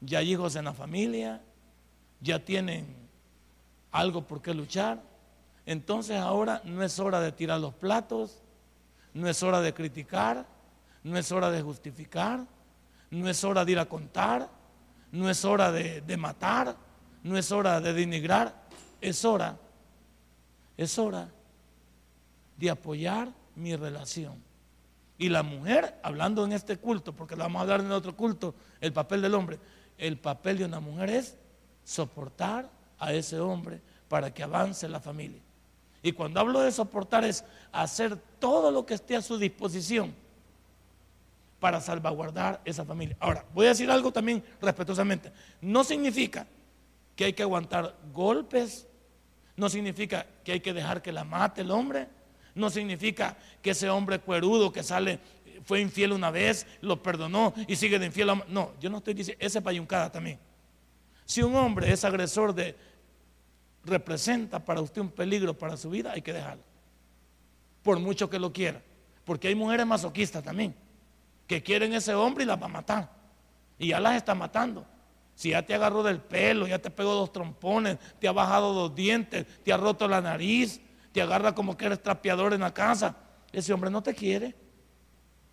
[0.00, 1.40] ya hay hijos en la familia,
[2.20, 2.86] ya tienen
[3.90, 5.00] algo por qué luchar
[5.66, 8.42] entonces ahora no es hora de tirar los platos,
[9.14, 10.46] no es hora de criticar,
[11.02, 12.44] no es hora de justificar,
[13.10, 14.48] no es hora de ir a contar,
[15.14, 16.76] no es hora de, matar,
[17.22, 18.52] no es hora de denigrar,
[19.00, 19.56] es hora,
[20.76, 21.28] es hora
[22.56, 24.42] de apoyar mi relación.
[25.16, 28.56] Y la mujer, hablando en este culto, porque la vamos a hablar en otro culto,
[28.80, 29.60] el papel del hombre,
[29.98, 31.36] el papel de una mujer es
[31.84, 35.40] soportar a ese hombre para que avance la familia.
[36.02, 40.12] Y cuando hablo de soportar es hacer todo lo que esté a su disposición
[41.64, 43.16] para salvaguardar esa familia.
[43.18, 45.32] Ahora, voy a decir algo también respetuosamente.
[45.62, 46.46] No significa
[47.16, 48.86] que hay que aguantar golpes,
[49.56, 52.06] no significa que hay que dejar que la mate el hombre,
[52.54, 55.20] no significa que ese hombre cuerudo que sale
[55.64, 58.28] fue infiel una vez, lo perdonó y sigue de infiel.
[58.48, 60.38] No, yo no estoy diciendo, ese payuncada también.
[61.24, 62.76] Si un hombre es agresor de
[63.86, 66.62] representa para usted un peligro para su vida, hay que dejarlo.
[67.82, 68.82] Por mucho que lo quiera.
[69.24, 70.74] Porque hay mujeres masoquistas también,
[71.46, 73.10] que quieren ese hombre y las va a matar.
[73.78, 74.86] Y ya las está matando.
[75.34, 78.94] Si ya te agarró del pelo, ya te pegó dos trompones, te ha bajado dos
[78.94, 80.80] dientes, te ha roto la nariz,
[81.12, 83.16] te agarra como que eres trapeador en la casa,
[83.52, 84.54] ese hombre no te quiere.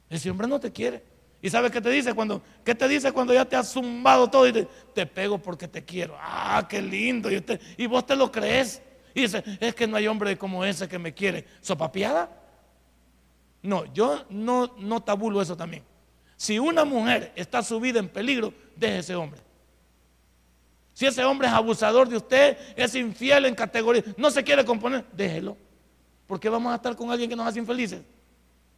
[0.10, 1.04] Ese hombre no te quiere.
[1.42, 4.48] ¿Y sabes qué te dice cuando, qué te dice cuando ya te has zumbado todo
[4.48, 6.16] y te, te pego porque te quiero?
[6.20, 7.32] Ah, qué lindo.
[7.32, 7.44] Y,
[7.78, 8.82] y vos te lo crees.
[9.14, 11.46] Y dice, es que no hay hombre como ese que me quiere.
[11.62, 12.30] ¿Sopapiada?
[13.62, 15.84] No, yo no, tabulo eso también.
[16.36, 19.40] Si una mujer está subida en peligro, deje ese hombre.
[20.94, 25.06] Si ese hombre es abusador de usted, es infiel en categoría, no se quiere componer,
[25.14, 25.56] déjelo.
[26.28, 28.02] Porque vamos a estar con alguien que nos hace infelices.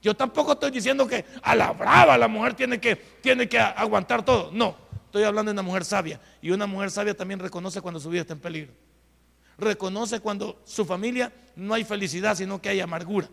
[0.02, 4.52] Yo tampoco estoy diciendo que a la brava la mujer tiene que aguantar todo.
[4.52, 6.20] No, estoy hablando de una mujer sabia.
[6.42, 8.74] Y una mujer sabia también reconoce cuando su vida está en peligro.
[9.58, 13.30] Reconoce cuando su familia no hay felicidad, sino que hay amargura.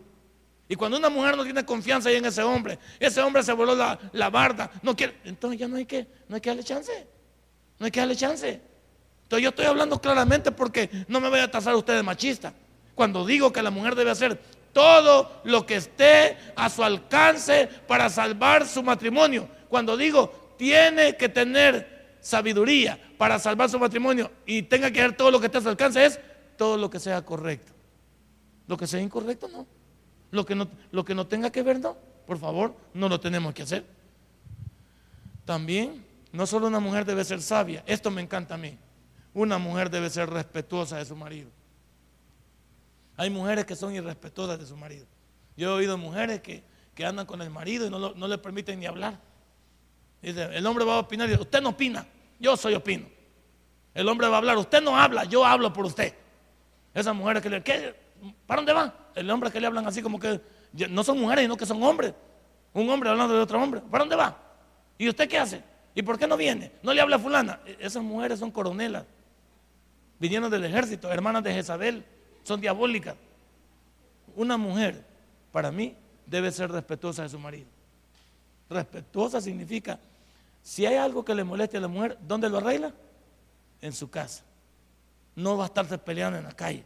[0.71, 3.99] Y cuando una mujer no tiene confianza en ese hombre, ese hombre se voló la,
[4.13, 7.07] la barda, no quiere, entonces ya no hay que, no hay que darle chance.
[7.77, 8.61] No hay que darle chance.
[9.23, 12.53] Entonces yo estoy hablando claramente porque no me voy a tasar a usted de machista.
[12.95, 14.39] Cuando digo que la mujer debe hacer
[14.71, 19.49] todo lo que esté a su alcance para salvar su matrimonio.
[19.67, 25.31] Cuando digo tiene que tener sabiduría para salvar su matrimonio y tenga que hacer todo
[25.31, 26.17] lo que esté a su alcance es
[26.55, 27.73] todo lo que sea correcto.
[28.67, 29.80] Lo que sea incorrecto no.
[30.31, 31.95] Lo que no, lo que no tenga que ver, no.
[32.25, 33.85] Por favor, no lo tenemos que hacer.
[35.45, 38.77] También, no solo una mujer debe ser sabia, esto me encanta a mí.
[39.33, 41.49] Una mujer debe ser respetuosa de su marido.
[43.17, 45.05] Hay mujeres que son irrespetuosas de su marido.
[45.57, 46.63] Yo he oído mujeres que,
[47.03, 49.19] andan con el marido y no, no, le permiten ni hablar.
[50.21, 52.05] Dice, el hombre va a opinar y dice, usted no opina,
[52.39, 53.07] yo soy opino.
[53.93, 56.13] El hombre va a hablar, usted no habla, yo hablo por usted.
[56.93, 57.95] Esas mujeres que le, ¿qué?
[58.45, 58.93] ¿Para dónde va?
[59.15, 60.39] El hombre que le hablan así como que
[60.89, 62.13] no son mujeres, sino que son hombres.
[62.73, 63.81] Un hombre hablando de otro hombre.
[63.81, 64.37] ¿Para dónde va?
[64.97, 65.63] ¿Y usted qué hace?
[65.93, 66.71] ¿Y por qué no viene?
[66.83, 67.59] No le habla a fulana.
[67.65, 69.05] E, esas mujeres son coronelas.
[70.19, 72.05] Vinieron del ejército, hermanas de Jezabel.
[72.43, 73.15] Son diabólicas.
[74.35, 75.03] Una mujer,
[75.51, 77.67] para mí, debe ser respetuosa de su marido.
[78.69, 79.99] Respetuosa significa,
[80.61, 82.93] si hay algo que le moleste a la mujer, ¿dónde lo arregla?
[83.81, 84.43] En su casa.
[85.35, 86.85] No va a estarse peleando en la calle.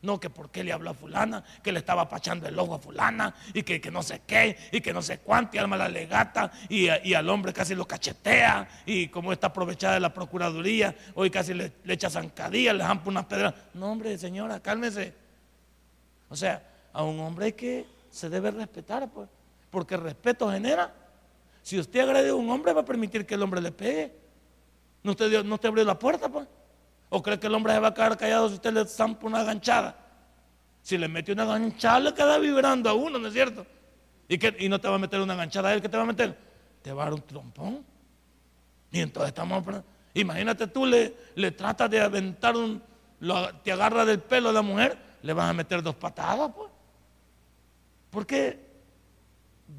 [0.00, 2.78] No, que por qué le habló a fulana, que le estaba pachando el ojo a
[2.78, 6.52] fulana, y que, no sé qué, y que no sé cuánto, y alma la legata,
[6.68, 11.52] y, al hombre casi lo cachetea, y como está aprovechada de la procuraduría, hoy casi
[11.52, 13.54] le, echa zancadilla, le jampa unas pedras.
[13.74, 15.12] No, hombre, señora, cálmese.
[16.28, 19.28] O sea, a un hombre que se debe respetar, pues,
[19.68, 20.94] porque respeto genera.
[21.62, 24.12] Si usted agrede a un hombre, va a permitir que el hombre le pegue.
[25.02, 26.46] No usted, no te abrió la puerta, pues.
[27.10, 29.42] ¿O cree que el hombre se va a quedar callado si usted le zampa una
[29.42, 29.96] ganchada?
[30.82, 33.66] Si le mete una ganchada, le queda vibrando a uno, ¿no es cierto?
[34.28, 36.02] ¿Y, que, y no te va a meter una ganchada a él, ¿qué te va
[36.02, 36.36] a meter?
[36.82, 37.84] Te va a dar un trompón.
[38.90, 39.64] Y entonces estamos.
[40.14, 42.82] Imagínate tú, le, le tratas de aventar un.
[43.62, 46.70] te agarra del pelo a la mujer, le vas a meter dos patadas, pues.
[48.10, 48.68] Porque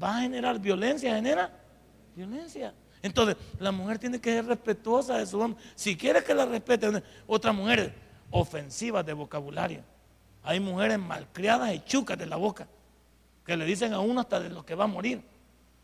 [0.02, 1.50] va a generar violencia, genera
[2.14, 2.74] violencia.
[3.02, 5.62] Entonces, la mujer tiene que ser respetuosa de su hombre.
[5.74, 7.92] Si quiere que la respete, otras mujeres
[8.30, 9.82] ofensivas de vocabulario.
[10.42, 12.66] Hay mujeres malcriadas y chucas de la boca
[13.44, 15.22] que le dicen a uno hasta de lo que va a morir.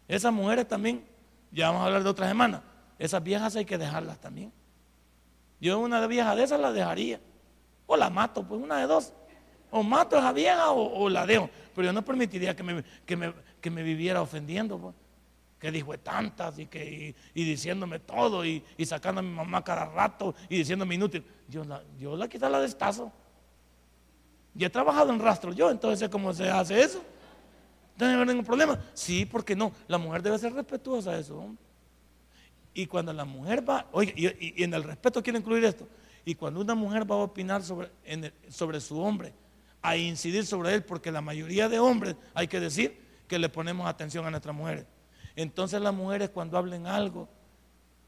[0.09, 1.05] Esas mujeres también,
[1.51, 2.63] ya vamos a hablar de otra semana,
[2.99, 4.53] esas viejas hay que dejarlas también.
[5.61, 7.21] Yo una vieja de esas la dejaría.
[7.87, 9.13] O la mato, pues una de dos.
[9.71, 11.49] O mato a esa vieja o, la dejo.
[11.75, 14.79] Pero yo no permitiría que me, que me viviera ofendiendo.
[14.79, 14.95] Pues
[15.67, 20.33] que dijo tantas y, que, y, diciéndome todo y, sacando a mi mamá cada rato
[20.49, 21.25] y diciéndome inútil.
[21.49, 23.11] Yo la, yo la quizá la destazo.
[24.57, 27.03] Y he trabajado en rastro yo, entonces sé cómo se hace eso.
[27.99, 28.81] No hay ningún problema.
[28.95, 29.73] Sí, porque no.
[29.89, 31.49] La mujer debe ser respetuosa de eso.
[32.73, 35.89] Y cuando la mujer va, oye, y, en el respeto quiero incluir esto.
[36.25, 37.91] Y cuando una mujer va a opinar sobre,
[38.51, 39.35] sobre su hombre,
[39.83, 43.89] a incidir sobre él, porque la mayoría de hombres, hay que decir, que le ponemos
[43.89, 44.87] atención a nuestras mujeres.
[45.37, 47.29] Entonces las mujeres cuando hablen algo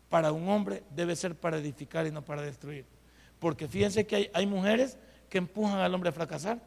[0.09, 2.87] para un hombre debe ser para edificar y no para destruir.
[3.39, 4.97] Porque fíjense que hay, mujeres
[5.29, 6.61] que empujan al hombre a fracasar.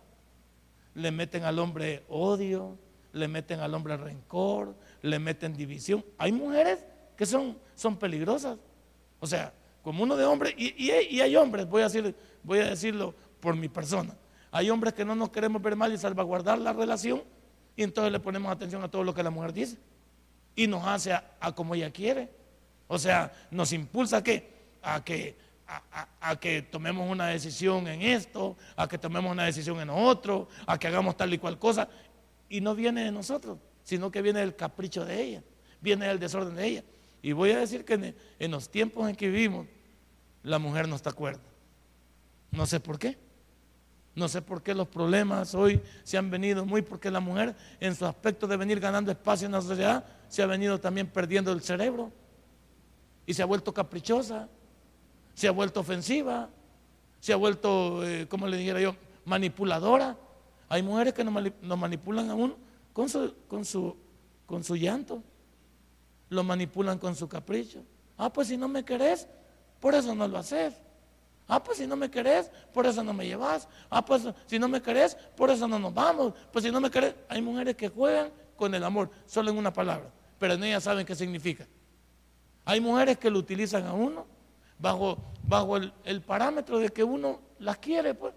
[0.94, 2.78] Le meten al hombre odio,
[3.12, 6.06] le meten al hombre rencor, le meten división.
[6.18, 6.86] Hay mujeres
[7.18, 8.58] que son, son peligrosas.
[9.20, 13.16] O sea, como uno de hombres, y, hay hombres, voy a, decir, voy a decirlo
[13.40, 14.16] por mi persona.
[14.52, 17.24] Hay hombres que no nos queremos ver mal y salvaguardar la relación,
[17.76, 19.78] y entonces le ponemos atención a todo lo que la mujer dice
[20.56, 22.30] y nos hace a, como ella quiere.
[22.88, 25.38] O sea, nos impulsa a que, a que,
[26.20, 30.78] a, que tomemos una decisión en esto, a que tomemos una decisión en otro, a
[30.78, 31.88] que hagamos tal y cual cosa.
[32.50, 35.44] Y no viene de nosotros, sino que viene del capricho de ella,
[35.80, 36.84] viene del desorden de ella.
[37.22, 39.68] Y voy a decir que en, en los tiempos en que vivimos,
[40.44, 41.42] la mujer no está cuerda.
[42.52, 43.18] No sé por qué.
[44.14, 47.96] No sé por qué los problemas hoy se han venido muy porque la mujer en
[47.96, 51.62] su aspecto de venir ganando espacio en la sociedad se ha venido también perdiendo el
[51.62, 52.12] cerebro
[53.26, 54.50] y se ha vuelto caprichosa,
[55.34, 56.50] se ha vuelto ofensiva,
[57.22, 58.96] se ha vuelto, eh, como le dijera yo,
[59.26, 60.18] manipuladora.
[60.68, 62.56] Hay mujeres que nos, manipulan a uno
[62.94, 63.96] con su, con, su,
[64.46, 65.24] con su llanto.
[66.30, 67.84] Lo manipulan con su capricho.
[68.18, 69.28] Ah, pues si no me querés,
[69.80, 70.74] por eso no lo haces.
[71.48, 73.68] Ah, pues si no me querés, por eso no me llevas.
[73.90, 76.34] Ah, pues si no me querés, por eso no nos vamos.
[76.52, 79.74] Pues si no me querés, hay mujeres que juegan con el amor, solo en una
[79.74, 81.68] palabra, pero en ellas saben qué significa.
[82.64, 84.26] Hay mujeres que lo utilizan a uno
[84.78, 88.34] bajo, bajo el, parámetro de que uno las quiere, pues,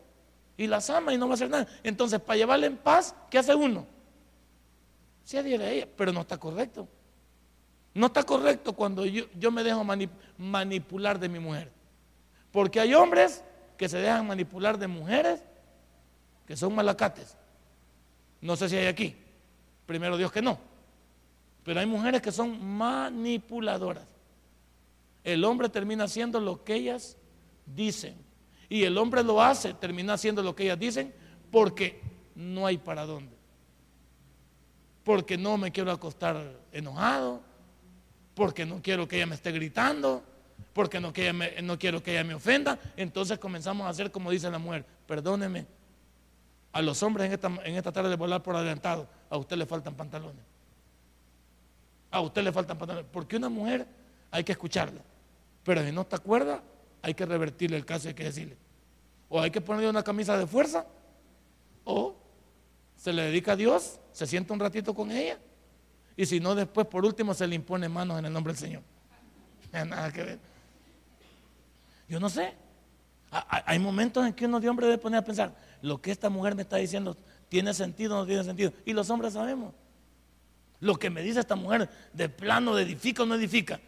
[0.56, 1.66] y las ama y no va a hacer nada.
[1.82, 3.86] Entonces, para llevarle en paz, ¿qué hace uno?
[5.24, 6.88] Se adhiere a ella, pero no está correcto.
[7.92, 9.84] No está correcto cuando yo, yo me dejo
[10.38, 11.70] manipular de mi mujer.
[12.54, 13.42] Porque hay hombres
[13.76, 15.42] que se dejan manipular de mujeres
[16.46, 17.36] que son malacates.
[18.40, 19.16] No sé si hay aquí.
[19.86, 20.56] Primero Dios que no.
[21.64, 24.06] Pero hay mujeres que son manipuladoras.
[25.24, 27.16] El hombre termina haciendo lo que ellas
[27.66, 28.14] dicen.
[28.68, 31.12] Y el hombre lo hace, termina haciendo lo que ellas dicen
[31.50, 32.00] porque
[32.36, 33.34] no hay para dónde.
[35.02, 37.40] Porque no me quiero acostar enojado,
[38.36, 40.22] porque no quiero que ella me esté gritando,
[40.74, 42.78] porque no, quiero que ella me ofenda.
[42.96, 45.66] Entonces comenzamos a hacer como dice la mujer, perdóneme,
[46.72, 50.44] a los hombres en esta, tarde de volar por adelantado, a usted le faltan pantalones.
[52.10, 53.08] A usted le faltan pantalones.
[53.12, 53.86] Porque una mujer
[54.32, 55.00] hay que escucharla.
[55.62, 56.60] Pero si no está cuerda,
[57.00, 58.56] hay que revertirle el caso y hay que decirle.
[59.28, 60.84] O hay que ponerle una camisa de fuerza,
[61.84, 62.16] o
[62.96, 65.38] se le dedica a Dios, se sienta un ratito con ella,
[66.16, 68.82] y si no, después por último se le impone manos en el nombre del Señor.
[69.72, 70.53] Nada que ver.
[72.08, 72.54] Yo no sé.
[73.30, 76.54] Hay momentos en que uno de hombre debe poner a pensar, lo que esta mujer
[76.54, 77.16] me está diciendo,
[77.48, 78.72] ¿tiene sentido o no tiene sentido?
[78.84, 79.74] Y los hombres sabemos.
[80.80, 83.80] Lo que me dice esta mujer, de plano, edifica o no edifica.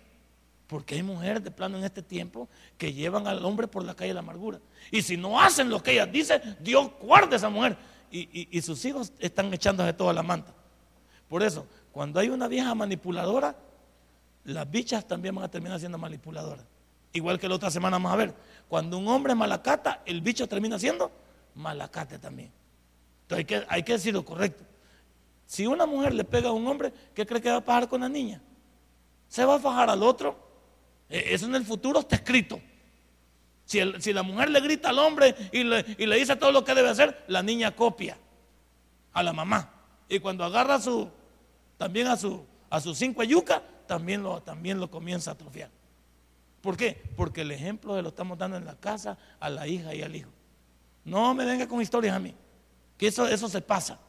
[0.66, 4.08] Porque hay mujeres de plano en este tiempo que llevan al hombre por la calle
[4.08, 4.60] de la amargura.
[4.90, 7.76] Y si no hacen lo que ella dice, Dios guarde a esa mujer.
[8.10, 10.54] Y, sus hijos están echándose toda la manta.
[11.28, 13.54] Por eso, cuando hay una vieja manipuladora,
[14.44, 16.64] las bichas también van a terminar siendo manipuladoras.
[17.16, 18.34] Igual que la otra semana vamos a ver.
[18.68, 21.10] Cuando un hombre malacata, el bicho termina siendo
[21.54, 22.52] malacate también.
[23.22, 24.64] Entonces hay que, hay que decir lo correcto.
[25.46, 28.02] Si una mujer le pega a un hombre, ¿qué cree que va a pasar con
[28.02, 28.42] la niña?
[29.28, 30.38] ¿Se va a fajar al otro?
[31.08, 32.60] E, eso en el futuro está escrito.
[33.64, 36.64] Si, si la mujer le grita al hombre y le, y le, dice todo lo
[36.64, 38.18] que debe hacer, la niña copia
[39.14, 39.72] a la mamá.
[40.06, 41.08] Y cuando agarra su,
[41.78, 45.70] también a su, a sus cinco yuca, también lo, también lo comienza a atrofiar.
[46.66, 47.00] ¿Por qué?
[47.14, 50.16] Porque el ejemplo se lo estamos dando en la casa a la hija y al
[50.16, 50.30] hijo.
[51.04, 52.34] No me venga con historias a mí,
[52.98, 54.00] que eso, eso se pasa.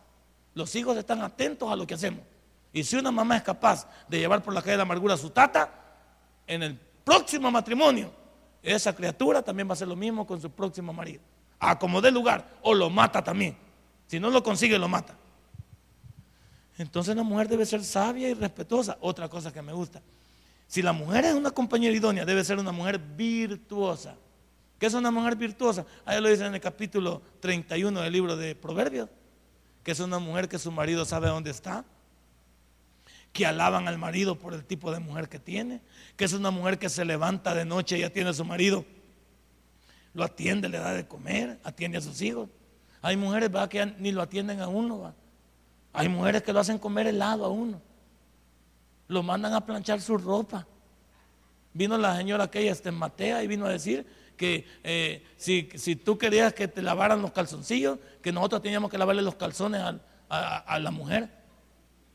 [0.55, 2.21] Los hijos están atentos a lo que hacemos.
[2.73, 5.17] Y si una mamá es capaz de llevar por la calle de la amargura a
[5.17, 5.69] su tata,
[6.47, 8.11] en el próximo matrimonio,
[8.63, 11.21] esa criatura también va a hacer lo mismo con su próximo marido.
[11.59, 11.77] A
[12.11, 13.55] lugar, o lo mata también.
[14.07, 15.15] Si no lo consigue, lo mata.
[16.79, 18.97] Entonces la mujer debe ser sabia y respetuosa.
[19.01, 20.01] Otra cosa que me gusta.
[20.67, 24.15] Si la mujer es una compañera idónea, debe ser una mujer virtuosa.
[24.77, 25.85] ¿Qué es una mujer virtuosa?
[26.05, 29.09] Ahí lo dice en el capítulo 31 del libro de Proverbios.
[29.83, 31.85] Que es una mujer que su marido sabe dónde está.
[33.31, 35.81] Que alaban al marido por el tipo de mujer que tiene.
[36.17, 38.85] Que es una mujer que se levanta de noche y atiende a su marido.
[40.13, 42.49] Lo atiende, le da de comer, atiende a sus hijos.
[43.01, 43.69] Hay mujeres ¿va?
[43.69, 45.13] que ni lo atienden a uno.
[45.93, 47.81] Hay mujeres que lo hacen comer helado a uno.
[49.07, 50.67] Lo mandan a planchar su ropa.
[51.73, 54.05] Vino la señora aquella, este Matea, y vino a decir
[54.35, 59.21] que eh, si, tú querías que te lavaran los calzoncillos, que nosotros teníamos que lavarle
[59.21, 59.81] los calzones
[60.29, 61.29] a, la mujer.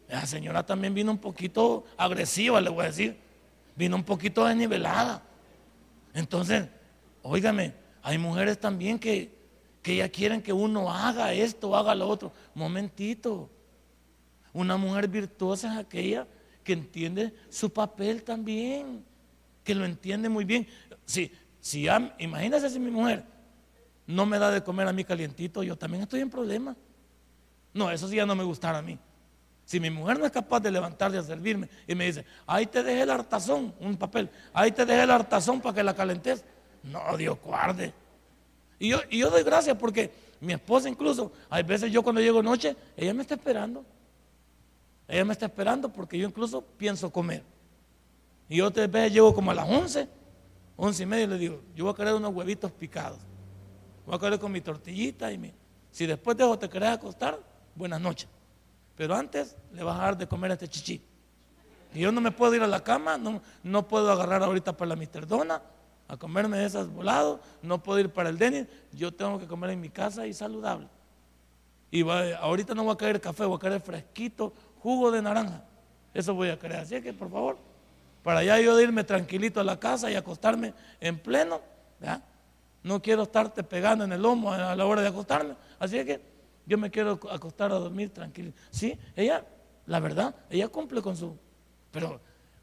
[0.09, 3.17] La señora también vino un poquito agresiva, le voy a decir.
[3.75, 5.23] Vino un poquito desnivelada.
[6.15, 6.69] Entonces,
[7.23, 9.35] óigame, hay mujeres también que,
[9.83, 12.33] que ya quieren que uno haga esto, haga lo otro.
[12.55, 13.51] Momentito.
[14.53, 16.27] Una mujer virtuosa es aquella
[16.63, 19.05] que entiende su papel también,
[19.65, 20.67] que lo entiende muy bien.
[21.05, 21.87] Si, si
[22.19, 23.25] imagínese si mi mujer
[24.07, 26.77] no me da de comer a mí calientito, yo también estoy en problema.
[27.73, 28.99] No, eso sí ya no me gustará a mí.
[29.65, 32.83] Si mi mujer no es capaz de levantarse a servirme y me dice, ahí te
[32.83, 36.45] dejé el hartazón, un papel, ahí te dejé el hartazón para que la calentes.
[36.83, 37.95] No, Dios guarde.
[38.79, 40.11] Y yo, y yo doy gracias porque
[40.41, 43.85] mi esposa incluso, hay veces yo cuando llego noche, ella me está esperando.
[45.13, 47.43] Ella me está esperando porque yo incluso pienso comer.
[48.49, 50.09] Y yo otras veces llego como a las 11,
[50.75, 53.19] 11 y media y le digo, yo voy a querer unos huevitos picados.
[54.07, 55.53] Voy a querer con mi tortillita y mi...
[55.91, 57.39] Si después de eso te querés acostar,
[57.75, 58.27] buenas noches.
[58.97, 61.03] Pero antes le vas a dar de comer a este chichi.
[61.93, 64.89] Y yo no me puedo ir a la cama, no, no puedo agarrar ahorita para
[64.89, 65.27] la Mr.
[65.27, 65.61] Dona,
[66.09, 69.81] a comerme esas volados, no puedo ir para el Denis, yo tengo que comer en
[69.83, 70.89] mi casa y saludable.
[71.91, 75.65] Y ahorita no voy a caer café, voy a caer fresquito, jugo de naranja.
[76.13, 76.79] Eso voy a querer.
[76.79, 77.57] Así que, por favor,
[78.23, 81.61] para allá yo irme tranquilito a la casa y acostarme en pleno,
[82.83, 85.55] no quiero estarte pegando en el lomo a la hora de acostarme.
[85.79, 86.21] Así que
[86.67, 88.53] yo me quiero acostar a dormir tranquilo.
[88.71, 89.45] Sí, ella,
[89.87, 91.37] la verdad, ella cumple con su...
[91.91, 92.21] Pero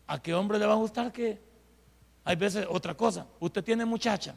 [0.07, 1.49] ¿a qué hombre le va a gustar que...
[2.25, 4.35] Hay veces otra cosa, usted tiene muchacha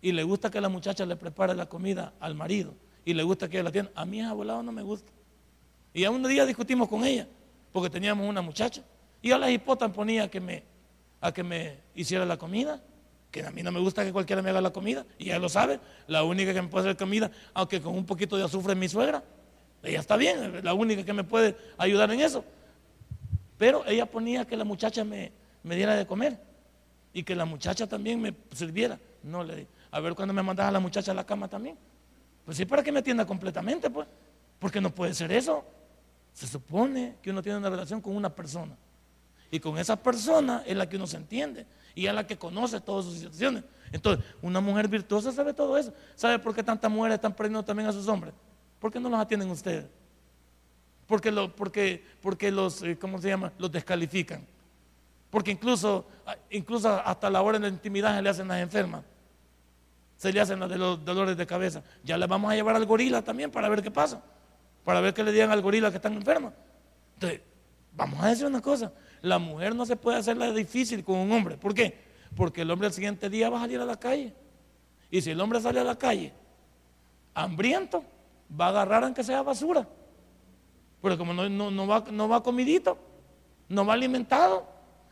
[0.00, 3.48] y le gusta que la muchacha le prepare la comida al marido y le gusta
[3.48, 3.92] que ella la tienda.
[3.94, 5.12] A mí abuelado no me gusta.
[5.94, 7.26] Y a un día discutimos con ella
[7.72, 8.82] porque teníamos una muchacha
[9.22, 10.62] y a la hipota ponía que me,
[11.22, 12.82] a que me hiciera la comida
[13.30, 15.48] que a mí no me gusta que cualquiera me haga la comida, y ella lo
[15.48, 18.78] sabe, la única que me puede hacer comida, aunque con un poquito de azufre es
[18.78, 19.24] mi suegra,
[19.82, 22.44] ella está bien, la única que me puede ayudar en eso.
[23.58, 25.32] Pero ella ponía que la muchacha me,
[25.64, 26.38] me diera de comer
[27.12, 29.00] y que la muchacha también me sirviera.
[29.24, 29.66] No le di.
[29.90, 31.76] A ver cuando me mandas a la muchacha a la cama también.
[32.44, 34.06] Pues sí, para que me atienda completamente, pues.
[34.58, 35.64] Porque no puede ser eso.
[36.34, 38.76] Se supone que uno tiene una relación con una persona.
[39.50, 41.64] Y con esa persona es la que uno se entiende
[41.94, 43.62] y es la que conoce todas sus situaciones.
[43.92, 45.94] Entonces, una mujer virtuosa sabe todo eso.
[46.16, 48.34] ¿Sabe por qué tantas mujeres están perdiendo también a sus hombres?
[48.80, 49.86] ¿Por qué no los atienden ustedes?
[51.06, 53.52] Porque, lo, porque, porque los, eh, ¿cómo se llama?
[53.56, 54.44] Los descalifican.
[55.30, 56.04] Porque incluso,
[56.50, 59.04] incluso hasta la hora de la intimidad se le hacen las enfermas.
[60.16, 61.84] Se le hacen las de los dolores de cabeza.
[62.02, 64.20] Ya le vamos a llevar al gorila también para ver qué pasa.
[64.84, 66.52] Para ver qué le digan al gorila que están enfermas.
[67.14, 67.40] Entonces,
[67.92, 68.92] vamos a decir una cosa
[69.24, 71.56] la mujer no se puede hacerla difícil con un hombre.
[71.56, 71.96] ¿Por qué?
[72.36, 74.34] Porque el hombre el siguiente día va a salir a la calle.
[75.10, 76.32] Y si el hombre sale a la calle
[77.32, 78.04] hambriento,
[78.60, 79.88] va a agarrar aunque sea basura.
[81.00, 82.98] Porque como no, va, no va comidito,
[83.68, 84.66] no va alimentado,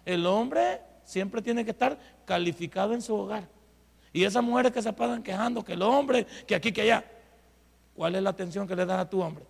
[0.05, 3.49] el hombre siempre tiene que estar calificado en su hogar.
[4.13, 7.03] Y esas mujeres que se pasan quejando, que el hombre, que aquí, que allá,
[7.95, 9.45] ¿cuál es la atención que le das a tu hombre?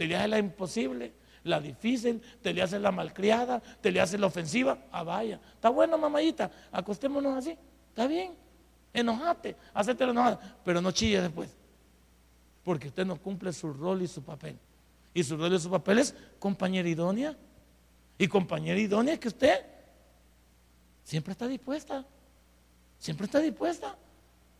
[0.00, 1.12] ¿Te le hace la imposible?
[1.44, 4.78] la difícil, te le hace la malcriada, te le hace la ofensiva.
[4.90, 7.54] Ah, vaya, está bueno, mamayita, acostémonos así,
[7.90, 8.32] está bien,
[8.94, 11.54] enojate, hacete la enojada, pero no chille después,
[12.64, 14.58] porque usted no cumple su rol y su papel.
[15.12, 17.36] Y su rol y su papel es compañera idónea.
[18.16, 19.66] Y compañera idónea que usted
[21.04, 22.06] siempre está dispuesta,
[22.98, 23.94] siempre está dispuesta.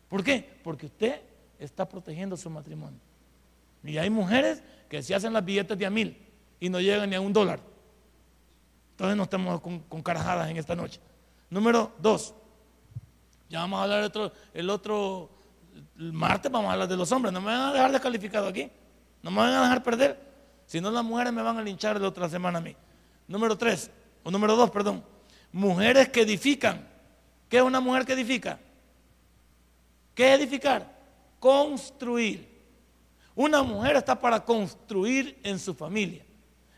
[0.07, 0.47] ¿Por qué?
[0.63, 1.19] Porque usted
[1.57, 2.99] está protegiendo su matrimonio.
[3.83, 6.17] Y hay mujeres que se hacen las billetes de a mil
[6.59, 7.59] y no llegan ni a un dólar.
[8.91, 10.99] Entonces no estamos con, carajadas en esta noche.
[11.49, 12.35] Número dos.
[13.49, 15.29] Ya vamos a hablar otro, el otro
[15.95, 17.33] martes, vamos a hablar de los hombres.
[17.33, 18.69] No me van a dejar descalificado aquí.
[19.23, 20.31] No me van a dejar perder.
[20.65, 22.75] Si no, las mujeres me van a linchar la otra semana a mí.
[23.27, 23.89] Número tres,
[24.23, 25.03] o número dos, perdón.
[25.51, 26.87] Mujeres que edifican.
[27.49, 28.59] ¿Qué es una mujer que edifica?
[30.13, 30.87] ¿Qué es edificar?
[31.39, 32.50] Construir.
[33.35, 36.23] Una mujer está para construir en su familia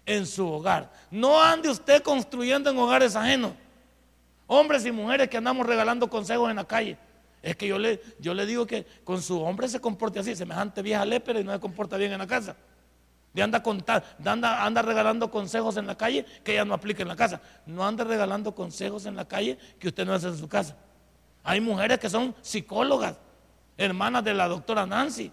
[0.05, 0.91] en su hogar.
[1.09, 3.53] No ande usted construyendo en hogares ajenos.
[4.47, 6.97] Hombres y mujeres que andamos regalando consejos en la calle.
[7.41, 10.81] Es que yo le, yo le digo que con su hombre se comporte así, semejante
[10.81, 12.55] vieja lépera y no se comporta bien en la casa.
[13.35, 13.63] Y anda,
[14.25, 17.41] anda, anda regalando consejos en la calle que ella no aplica en la casa.
[17.65, 20.77] No anda regalando consejos en la calle que usted no hace en su casa.
[21.43, 23.17] Hay mujeres que son psicólogas,
[23.75, 25.31] hermanas de la doctora Nancy,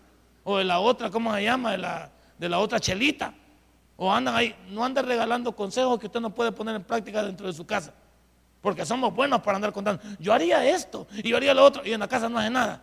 [0.51, 1.73] o de la otra, ¿cómo se llama?
[1.73, 3.35] De la, de la otra Chelita.
[3.97, 7.47] O andan ahí, no andan regalando consejos que usted no puede poner en práctica dentro
[7.47, 7.93] de su casa.
[8.61, 10.03] Porque somos buenos para andar contando.
[10.19, 11.85] Yo haría esto y yo haría lo otro.
[11.85, 12.83] Y en la casa no hace nada.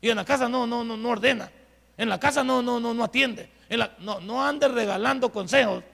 [0.00, 1.50] Y en la casa no, no, no, no ordena.
[1.96, 3.50] En la casa no, no, no, no atiende.
[3.98, 5.84] no, no ande regalando consejos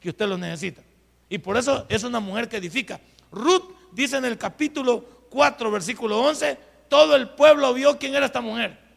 [0.00, 0.82] que usted los necesita.
[1.28, 3.00] Y por eso es una mujer que edifica.
[3.30, 6.58] Ruth dice en el capítulo 4, versículo 11,
[6.88, 8.87] todo el pueblo vio quién era esta mujer.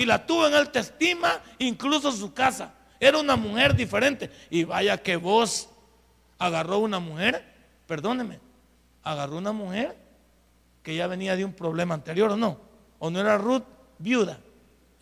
[0.00, 2.72] Y la tuvo en alta estima, incluso su casa.
[2.98, 4.30] Era una mujer diferente.
[4.48, 5.68] Y vaya que vos
[6.38, 7.44] agarró una mujer,
[7.86, 8.40] perdóneme,
[9.02, 9.94] agarró una mujer
[10.82, 12.58] que ya venía de un problema anterior o no.
[12.98, 13.64] O no era Ruth
[13.98, 14.40] viuda,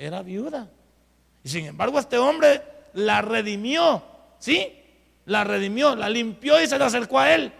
[0.00, 0.68] era viuda.
[1.44, 2.60] Y sin embargo este hombre
[2.92, 4.02] la redimió,
[4.40, 4.82] ¿sí?
[5.26, 7.52] La redimió, la limpió y se le acercó a él.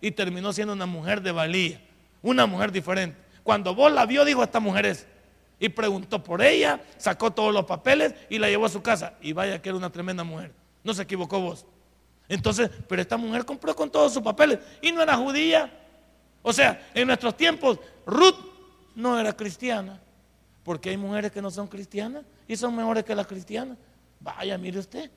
[0.00, 1.80] Y terminó siendo una mujer de valía,
[2.22, 3.18] una mujer diferente.
[3.42, 5.08] Cuando vos la vio, dijo, esta mujer es
[5.64, 9.14] y preguntó por ella, sacó todos los papeles y la llevó a su casa.
[9.22, 10.52] Y vaya que era una tremenda mujer.
[10.82, 11.64] No se equivocó vos.
[12.28, 15.72] Entonces, pero esta mujer compró con todos sus papeles y no era judía.
[16.42, 18.36] O sea, en nuestros tiempos, Ruth
[18.94, 19.98] no era cristiana.
[20.64, 23.78] Porque hay mujeres que no son cristianas y son mejores que las cristianas.
[24.20, 25.10] Vaya, mire usted.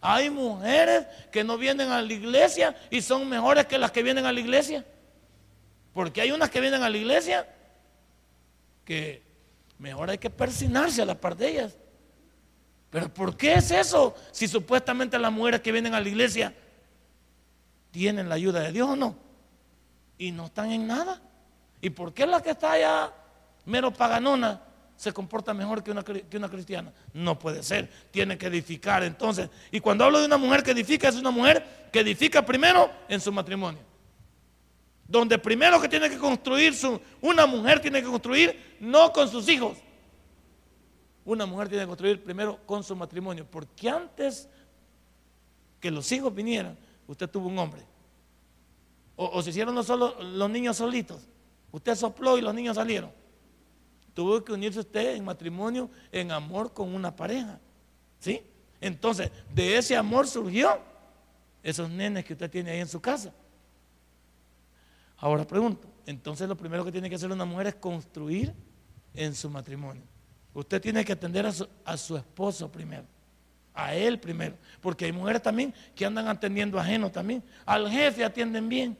[0.00, 4.26] Hay mujeres que no vienen a la iglesia y son mejores que las que vienen
[4.26, 4.84] a la iglesia.
[5.92, 7.48] Porque hay unas que vienen a la iglesia
[8.84, 9.31] que
[9.82, 11.76] mejor hay que persinarse a la par de ellas.
[12.88, 14.14] Pero ¿por qué es eso?
[14.30, 16.54] Si supuestamente las mujeres que vienen a la iglesia
[17.90, 19.16] tienen la ayuda de Dios o no.
[20.18, 21.20] Y no están en nada.
[21.80, 23.12] ¿Y por qué la que está allá
[23.64, 24.62] mero paganona
[24.96, 26.92] se comporta mejor que una, que una cristiana?
[27.12, 27.90] No puede ser.
[28.12, 29.50] Tiene que edificar entonces.
[29.72, 33.20] Y cuando hablo de una mujer que edifica, es una mujer que edifica primero en
[33.20, 33.91] su matrimonio.
[35.12, 36.74] Donde primero que tiene que construir
[37.20, 39.76] una mujer tiene que construir no con sus hijos.
[41.22, 43.46] Una mujer tiene que construir primero con su matrimonio.
[43.48, 44.48] Porque antes
[45.80, 47.82] que los hijos vinieran, usted tuvo un hombre.
[49.14, 51.28] O, se hicieron los, solo, los niños solitos.
[51.72, 53.12] Usted sopló y los niños salieron.
[54.14, 57.60] Tuvo que unirse usted en matrimonio, en amor con una pareja.
[58.18, 58.42] ¿Sí?
[58.80, 60.80] Entonces, de ese amor surgió
[61.62, 63.34] esos nenes que usted tiene ahí en su casa.
[65.22, 68.52] Ahora pregunto, entonces lo primero que tiene que hacer una mujer es construir
[69.14, 70.02] en su matrimonio.
[70.52, 73.04] Usted tiene que atender a su, esposo primero,
[73.72, 77.40] a él primero, porque hay mujeres también que andan atendiendo ajeno también.
[77.64, 78.98] Al jefe atienden bien,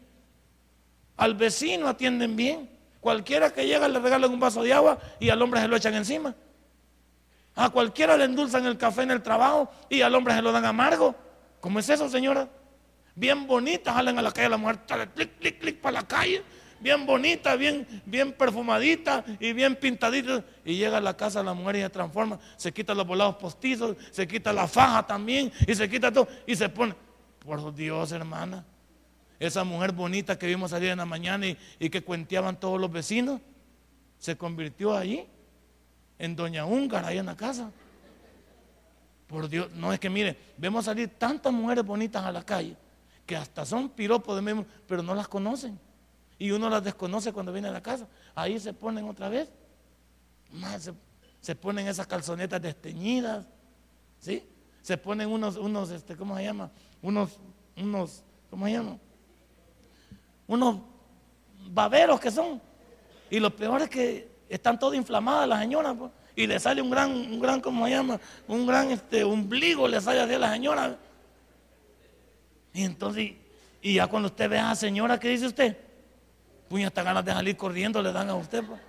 [1.16, 2.70] al vecino atienden bien.
[3.00, 5.94] Cualquiera que llega le regalan un vaso de agua y al hombre se lo echan
[5.94, 6.36] encima.
[7.56, 10.66] A cualquiera le endulzan el café en el trabajo y al hombre se lo dan
[10.66, 11.16] amargo.
[11.60, 12.48] ¿Cómo es eso, señora?
[13.14, 14.80] Bien bonita, salen a la calle la mujer,
[15.14, 16.42] clic, clic, clic para la calle,
[16.80, 20.44] bien bonita, bien, bien perfumadita y bien pintadita.
[20.64, 23.96] Y llega a la casa la mujer y se transforma, se quita los volados postizos,
[24.10, 26.94] se quita la faja también y se quita todo y se pone,
[27.38, 28.64] por Dios hermana,
[29.38, 32.90] esa mujer bonita que vimos salir en la mañana y, y que cuenteaban todos los
[32.90, 33.40] vecinos,
[34.18, 35.26] se convirtió allí,
[36.18, 37.72] en Doña Húngara, ahí en la casa.
[39.26, 42.76] Por Dios, no es que mire, vemos salir tantas mujeres bonitas a la calle
[43.32, 45.80] que hasta son piropos de mismo, pero no las conocen.
[46.38, 48.06] Y uno las desconoce cuando viene a la casa.
[48.34, 49.50] Ahí se ponen otra vez.
[50.50, 50.90] Más
[51.40, 53.46] se, ponen esas calzonetas desteñidas.
[54.18, 54.46] ¿Sí?
[54.82, 56.70] Se ponen unos, unos, este, ¿cómo se llama?
[57.00, 57.38] Unos,
[57.74, 58.98] unos, ¿cómo se llama?
[60.46, 60.76] Unos
[61.70, 62.60] baberos que son.
[63.30, 65.96] Y lo peor es que están todas inflamadas las señoras.
[65.98, 68.20] Pues, y le sale un gran, un gran, ¿cómo se llama?
[68.46, 70.98] Un gran este, ombligo le sale así a la señora.
[72.72, 73.32] Y entonces,
[73.80, 75.76] y ya cuando usted ve a la señora, ¿qué dice usted?
[76.68, 78.64] Puña, hasta ganas de salir corriendo le dan a usted.
[78.64, 78.80] Pues.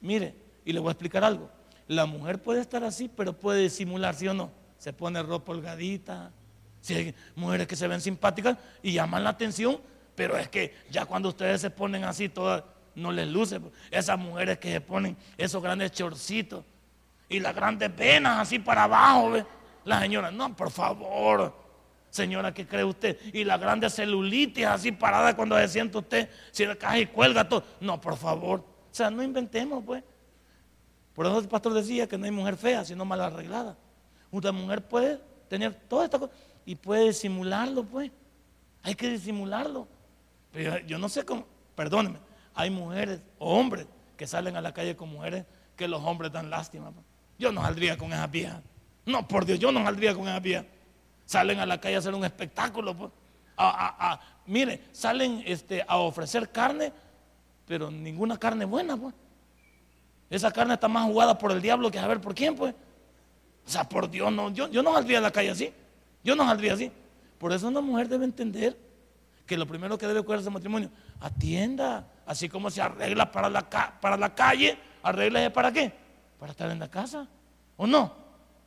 [0.00, 0.34] Mire,
[0.64, 1.50] y le voy a explicar algo.
[1.86, 4.50] La mujer puede estar así, pero puede disimular, ¿sí o no?
[4.78, 6.32] Se pone ropa holgadita.
[6.80, 9.80] Si hay mujeres que se ven simpáticas y llaman la atención,
[10.14, 12.64] pero es que ya cuando ustedes se ponen así, todas
[12.94, 13.60] no les luce.
[13.60, 13.72] Pues.
[13.90, 16.64] Esas mujeres que se ponen esos grandes chorcitos
[17.28, 19.46] y las grandes venas así para abajo, ¿ve?
[19.84, 21.54] La señora, no, por favor,
[22.10, 23.18] Señora, ¿qué cree usted?
[23.32, 27.48] Y la grande celulitis así parada cuando se siente usted, si la caja y cuelga
[27.48, 27.62] todo.
[27.80, 28.60] No, por favor.
[28.60, 30.02] O sea, no inventemos, pues.
[31.14, 33.76] Por eso el pastor decía que no hay mujer fea, sino mal arreglada.
[34.32, 36.32] Una mujer puede tener toda esta cosa
[36.66, 38.10] y puede disimularlo, pues.
[38.82, 39.86] Hay que disimularlo.
[40.52, 41.46] Pero yo no sé cómo,
[41.76, 42.18] perdóneme,
[42.54, 43.86] hay mujeres o hombres
[44.16, 45.44] que salen a la calle con mujeres
[45.76, 46.90] que los hombres dan lástima.
[46.90, 47.06] Pues.
[47.38, 48.60] Yo no saldría con esas viejas.
[49.06, 50.66] No, por Dios, yo no saldría con esas viejas
[51.30, 52.92] salen a la calle a hacer un espectáculo.
[52.92, 53.12] Pues.
[54.46, 56.92] mire, salen este, a ofrecer carne,
[57.66, 58.96] pero ninguna carne buena.
[58.96, 59.14] Pues.
[60.28, 62.56] Esa carne está más jugada por el diablo que a por quién.
[62.56, 62.74] Pues.
[63.64, 65.72] O sea, por Dios, no, yo, yo no saldría a la calle así.
[66.24, 66.90] Yo no saldría así.
[67.38, 68.76] Por eso una mujer debe entender
[69.46, 73.70] que lo primero que debe cuidar su matrimonio, atienda, así como se arregla para la,
[74.00, 75.92] para la calle, arregla para qué?
[76.40, 77.28] Para estar en la casa.
[77.76, 78.19] ¿O no?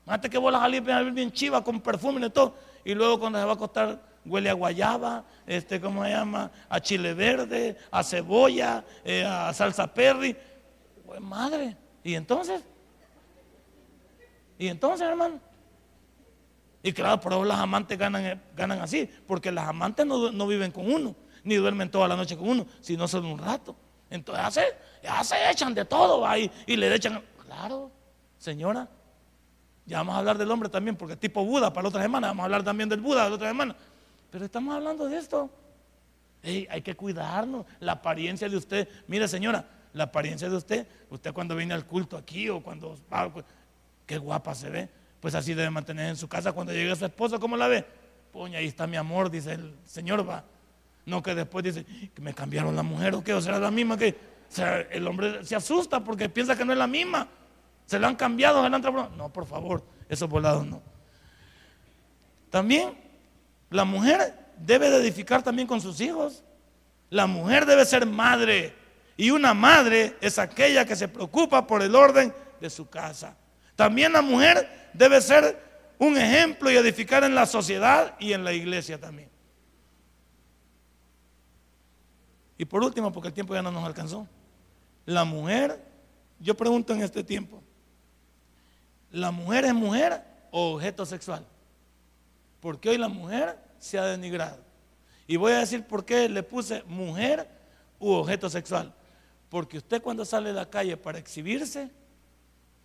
[0.05, 2.55] Antes que vos a salir bien, bien chiva con perfume y todo.
[2.83, 6.51] Y luego cuando se va a acostar huele a guayaba, este, ¿cómo se llama?
[6.69, 10.35] A chile verde, a cebolla, eh, a salsa perry.
[11.05, 11.77] Pues madre.
[12.03, 12.63] ¿Y entonces?
[14.57, 15.39] ¿Y entonces, hermano?
[16.81, 20.91] Y claro, por eso las amantes ganan, ganan así, porque las amantes no, viven con
[20.91, 23.73] uno, ni duermen toda la noche con uno, sino solo un rato.
[24.09, 24.65] Entonces
[25.01, 27.23] ya se, echan de todo ahí y le echan.
[27.45, 27.89] Claro,
[28.37, 28.87] señora,
[29.85, 32.41] ya vamos a hablar del hombre también, porque tipo Buda para la otra semana, vamos
[32.41, 33.75] a hablar también del Buda la otra semana.
[34.31, 35.49] Pero estamos hablando de esto.
[36.43, 37.65] hay que cuidarnos.
[37.79, 42.17] La apariencia de usted, mire señora, la apariencia de usted, usted cuando viene al culto
[42.17, 43.45] aquí o cuando va, pues,
[44.05, 44.89] qué guapa se ve.
[45.19, 46.51] Pues así debe mantener en su casa.
[46.51, 47.85] Cuando llegue su esposa, ¿cómo la ve?
[48.31, 50.43] Poña, ahí está mi amor, dice el Señor, va.
[51.05, 53.97] No que después dice, que me cambiaron la mujer o qué, o será la misma
[53.97, 54.33] que.
[54.91, 57.27] El hombre se asusta porque piensa que no es la misma.
[57.85, 58.63] ¿Se lo han cambiado?
[58.63, 60.81] ¿Se lo han No, por favor, esos volados no.
[62.49, 62.97] También
[63.69, 66.43] la mujer debe de edificar también con sus hijos.
[67.09, 68.75] La mujer debe ser madre.
[69.17, 73.35] Y una madre es aquella que se preocupa por el orden de su casa.
[73.75, 75.59] También la mujer debe ser
[75.97, 79.29] un ejemplo y edificar en la sociedad y en la iglesia también.
[82.57, 84.27] Y por último, porque el tiempo ya no nos alcanzó,
[85.05, 85.83] la mujer,
[86.39, 87.62] yo pregunto en este tiempo,
[89.13, 91.45] ¿la mujer es mujer o objeto sexual?
[92.59, 94.57] Porque hoy la mujer se ha denigrado.
[95.27, 97.47] Y voy a decir por qué le puse mujer
[97.99, 98.93] u objeto sexual.
[99.49, 101.91] Porque usted cuando sale de la calle para exhibirse,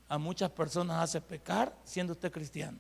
[0.09, 2.79] a muchas personas hace pecar siendo usted cristiano.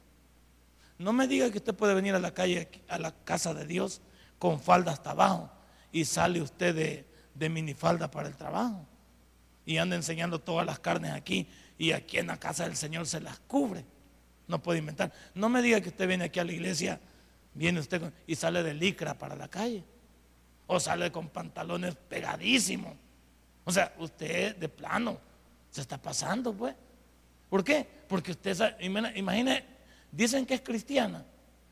[0.99, 4.03] No me diga que usted puede venir a la calle, a la casa de Dios
[4.38, 5.51] con falda hasta abajo
[5.90, 8.84] y sale usted de, de minifalda para el trabajo
[9.64, 11.49] y anda enseñando todas las carnes aquí
[11.79, 13.85] y aquí en la casa del Señor se las cubre.
[14.49, 15.12] No puede inventar.
[15.35, 17.01] No me diga que usted viene aquí a la iglesia,
[17.55, 19.85] viene usted y sale de licra para la calle
[20.66, 22.95] o sale con pantalones pegadísimos.
[23.64, 25.18] O sea, usted de plano
[25.70, 26.74] se está pasando, pues.
[27.49, 27.87] ¿Por qué?
[28.09, 29.64] Porque usted, imagine,
[30.11, 31.24] dicen que es cristiana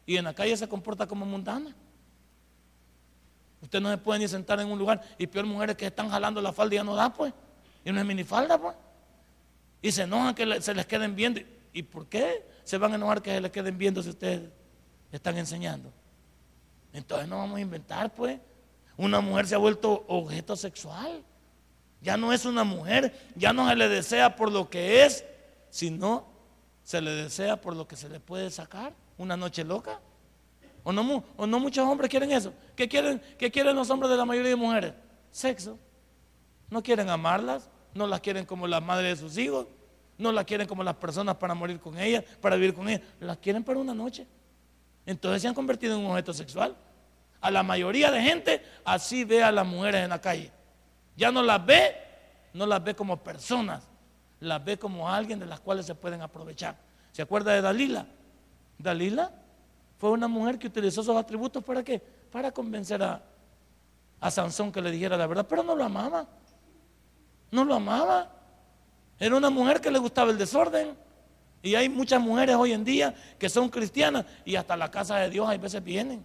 [0.06, 1.74] y en la calle se comporta como mundana.
[3.60, 6.40] Usted no se puede ni sentar en un lugar y peor mujeres que están jalando
[6.40, 7.32] la falda y ya no da, pues.
[7.84, 8.76] Y no es minifalda, pues.
[9.86, 11.40] Y se enojan que se les queden viendo.
[11.72, 14.50] ¿Y por qué se van a enojar que se les queden viendo si ustedes
[15.12, 15.92] están enseñando?
[16.92, 18.40] Entonces no vamos a inventar, pues.
[18.96, 21.22] Una mujer se ha vuelto objeto sexual.
[22.00, 25.24] Ya no es una mujer, ya no se le desea por lo que es,
[25.70, 26.26] sino
[26.82, 28.92] se le desea por lo que se le puede sacar.
[29.18, 30.00] Una noche loca.
[30.82, 32.52] ¿O no, o no muchos hombres quieren eso?
[32.74, 34.94] ¿Qué quieren, ¿Qué quieren los hombres de la mayoría de mujeres?
[35.30, 35.78] Sexo.
[36.70, 39.68] No quieren amarlas, no las quieren como la madre de sus hijos,
[40.18, 43.38] no las quieren como las personas para morir con ellas, para vivir con ellas, las
[43.38, 44.26] quieren para una noche.
[45.04, 46.76] Entonces se han convertido en un objeto sexual.
[47.40, 50.50] A la mayoría de gente así ve a las mujeres en la calle.
[51.16, 51.94] Ya no las ve,
[52.52, 53.84] no las ve como personas,
[54.40, 56.76] las ve como alguien de las cuales se pueden aprovechar.
[57.12, 58.06] ¿Se acuerda de Dalila?
[58.78, 59.30] Dalila
[59.98, 61.98] fue una mujer que utilizó esos atributos para qué?
[62.30, 63.22] Para convencer a,
[64.20, 66.26] a Sansón que le dijera la verdad, pero no lo amaba.
[67.50, 68.35] No lo amaba.
[69.18, 70.96] Era una mujer que le gustaba el desorden.
[71.62, 75.30] Y hay muchas mujeres hoy en día que son cristianas y hasta la casa de
[75.30, 76.24] Dios hay veces vienen.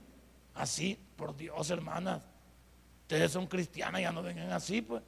[0.53, 2.21] Así, por Dios, hermanas.
[3.03, 5.01] Ustedes son cristianas, ya no vengan así, pues.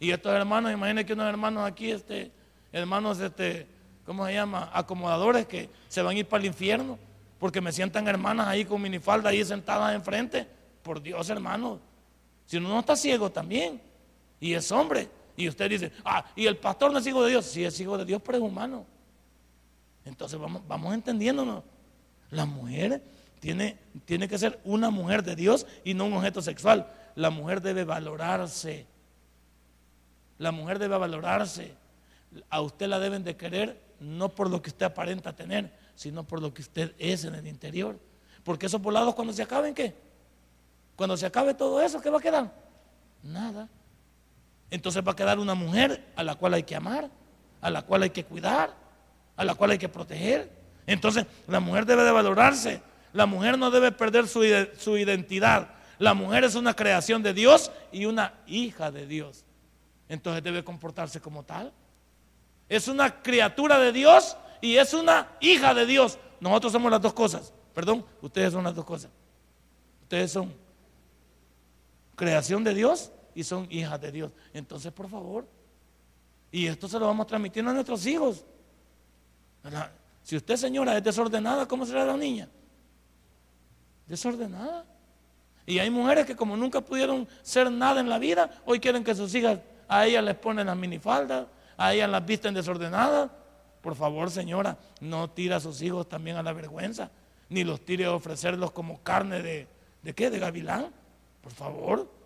[0.00, 2.30] Y estos hermanos, imagínense que unos hermanos aquí, este,
[2.72, 3.66] hermanos, este,
[4.06, 4.70] ¿cómo se llama?
[4.72, 6.98] Acomodadores que se van a ir para el infierno
[7.38, 10.46] porque me sientan hermanas ahí con minifalda ahí sentadas enfrente.
[10.82, 11.78] Por Dios, hermano.
[12.46, 13.80] Si uno no está ciego también
[14.40, 17.46] y es hombre, y usted dice, ah, y el pastor no es hijo de Dios.
[17.46, 18.86] Sí es hijo de Dios, pero es humano.
[20.04, 21.64] Entonces vamos, vamos entendiéndonos.
[22.30, 23.02] La mujer
[23.40, 26.86] tiene, tiene que ser una mujer de Dios y no un objeto sexual.
[27.14, 28.86] La mujer debe valorarse.
[30.38, 31.74] La mujer debe valorarse.
[32.50, 36.42] A usted la deben de querer no por lo que usted aparenta tener, sino por
[36.42, 37.98] lo que usted es en el interior.
[38.42, 39.94] Porque esos volados cuando se acaben, ¿qué?
[40.96, 42.52] Cuando se acabe todo eso, ¿qué va a quedar?
[43.22, 43.68] Nada.
[44.74, 47.08] Entonces va a quedar una mujer a la cual hay que amar,
[47.60, 48.74] a la cual hay que cuidar,
[49.36, 50.50] a la cual hay que proteger.
[50.84, 52.82] Entonces la mujer debe de valorarse.
[53.12, 54.42] La mujer no debe perder su,
[54.76, 55.68] su identidad.
[56.00, 59.44] La mujer es una creación de Dios y una hija de Dios.
[60.08, 61.72] Entonces debe comportarse como tal.
[62.68, 66.18] Es una criatura de Dios y es una hija de Dios.
[66.40, 67.52] Nosotros somos las dos cosas.
[67.72, 69.12] Perdón, ustedes son las dos cosas.
[70.02, 70.52] Ustedes son
[72.16, 74.32] creación de Dios y son hijas de Dios.
[74.52, 75.46] Entonces, por favor,
[76.50, 78.44] y esto se lo vamos transmitiendo a nuestros hijos.
[80.22, 82.48] Si usted, señora, es desordenada, ¿cómo será la niña?
[84.06, 84.84] Desordenada.
[85.66, 89.14] Y hay mujeres que como nunca pudieron ser nada en la vida, hoy quieren que
[89.14, 89.58] sus hijas
[89.88, 93.30] a ellas les ponen las minifaldas, a ellas las visten desordenadas.
[93.80, 97.10] Por favor, señora, no tire a sus hijos también a la vergüenza,
[97.48, 99.66] ni los tire a ofrecerlos como carne de,
[100.02, 100.30] ¿de qué?
[100.30, 100.92] De gavilán.
[101.42, 102.23] Por favor.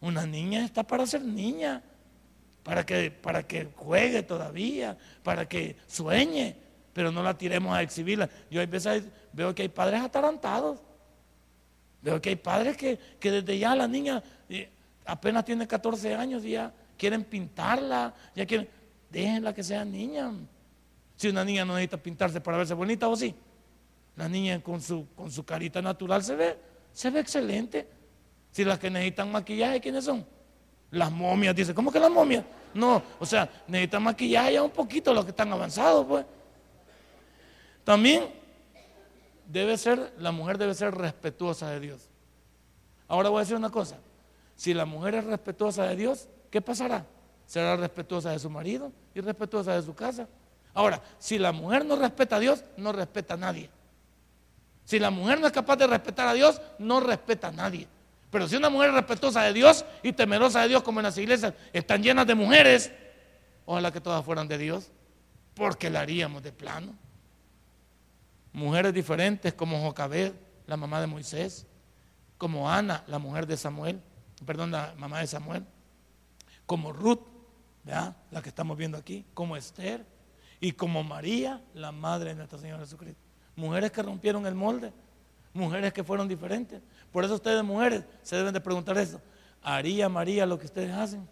[0.00, 1.82] Una niña está para ser niña,
[2.62, 6.56] para que, para que juegue todavía, para que sueñe,
[6.92, 8.28] pero no la tiremos a exhibirla.
[8.50, 10.80] Yo a veces veo que hay padres atarantados.
[12.02, 14.22] Veo que hay padres que, desde ya la niña
[15.04, 18.68] apenas tiene 14 años ya quieren pintarla, ya quieren,
[19.10, 20.32] déjenla que sea niña.
[21.16, 23.34] Si una niña no necesita pintarse para verse bonita o sí,
[24.16, 26.58] la niña con su, con su carita natural se ve,
[26.92, 27.86] se ve excelente.
[28.56, 30.24] Si las que necesitan maquillaje, ¿quiénes son?
[30.90, 32.42] Las momias, dice, ¿cómo que las momias?
[32.72, 36.24] No, o sea, necesitan maquillaje ya un poquito los que están avanzados, pues.
[37.84, 38.24] También
[39.46, 42.08] debe ser, la mujer debe ser respetuosa de Dios.
[43.08, 43.98] Ahora voy a decir una cosa.
[44.54, 47.04] Si la mujer es respetuosa de Dios, ¿qué pasará?
[47.44, 50.26] Será respetuosa de su marido y respetuosa de su casa.
[50.72, 53.68] Ahora, si la mujer no respeta a Dios, no respeta a nadie.
[54.86, 57.86] Si la mujer no es capaz de respetar a Dios, no respeta a nadie.
[58.30, 61.16] Pero si una mujer es respetuosa de Dios y temerosa de Dios, como en las
[61.18, 62.92] iglesias están llenas de mujeres,
[63.64, 64.90] ojalá que todas fueran de Dios,
[65.54, 66.94] porque la haríamos de plano.
[68.52, 70.32] Mujeres diferentes como Jocabed,
[70.66, 71.66] la mamá de Moisés,
[72.38, 74.00] como Ana, la mujer de Samuel,
[74.44, 75.64] perdón, la mamá de Samuel,
[76.66, 77.20] como Ruth,
[77.84, 80.04] la que estamos viendo aquí, como Esther
[80.60, 83.22] y como María, la madre de nuestro Señor Jesucristo.
[83.54, 84.92] Mujeres que rompieron el molde,
[85.54, 86.82] mujeres que fueron diferentes.
[87.16, 89.22] Por eso ustedes mujeres se deben de preguntar eso.
[89.62, 91.26] ¿Haría María lo que ustedes hacen?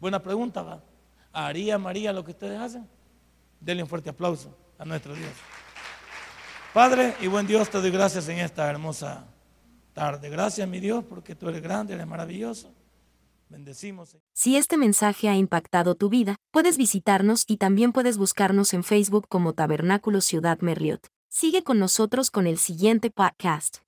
[0.00, 0.82] Buena pregunta, ¿va?
[1.32, 2.88] ¿Haría María lo que ustedes hacen?
[3.60, 5.30] Denle un fuerte aplauso a nuestro Dios.
[6.74, 9.24] Padre y buen Dios, te doy gracias en esta hermosa
[9.92, 10.28] tarde.
[10.30, 12.74] Gracias, mi Dios, porque tú eres grande, eres maravilloso.
[13.48, 14.16] Bendecimos.
[14.32, 19.28] Si este mensaje ha impactado tu vida, puedes visitarnos y también puedes buscarnos en Facebook
[19.28, 21.06] como Tabernáculo Ciudad Merliot.
[21.28, 23.87] Sigue con nosotros con el siguiente podcast.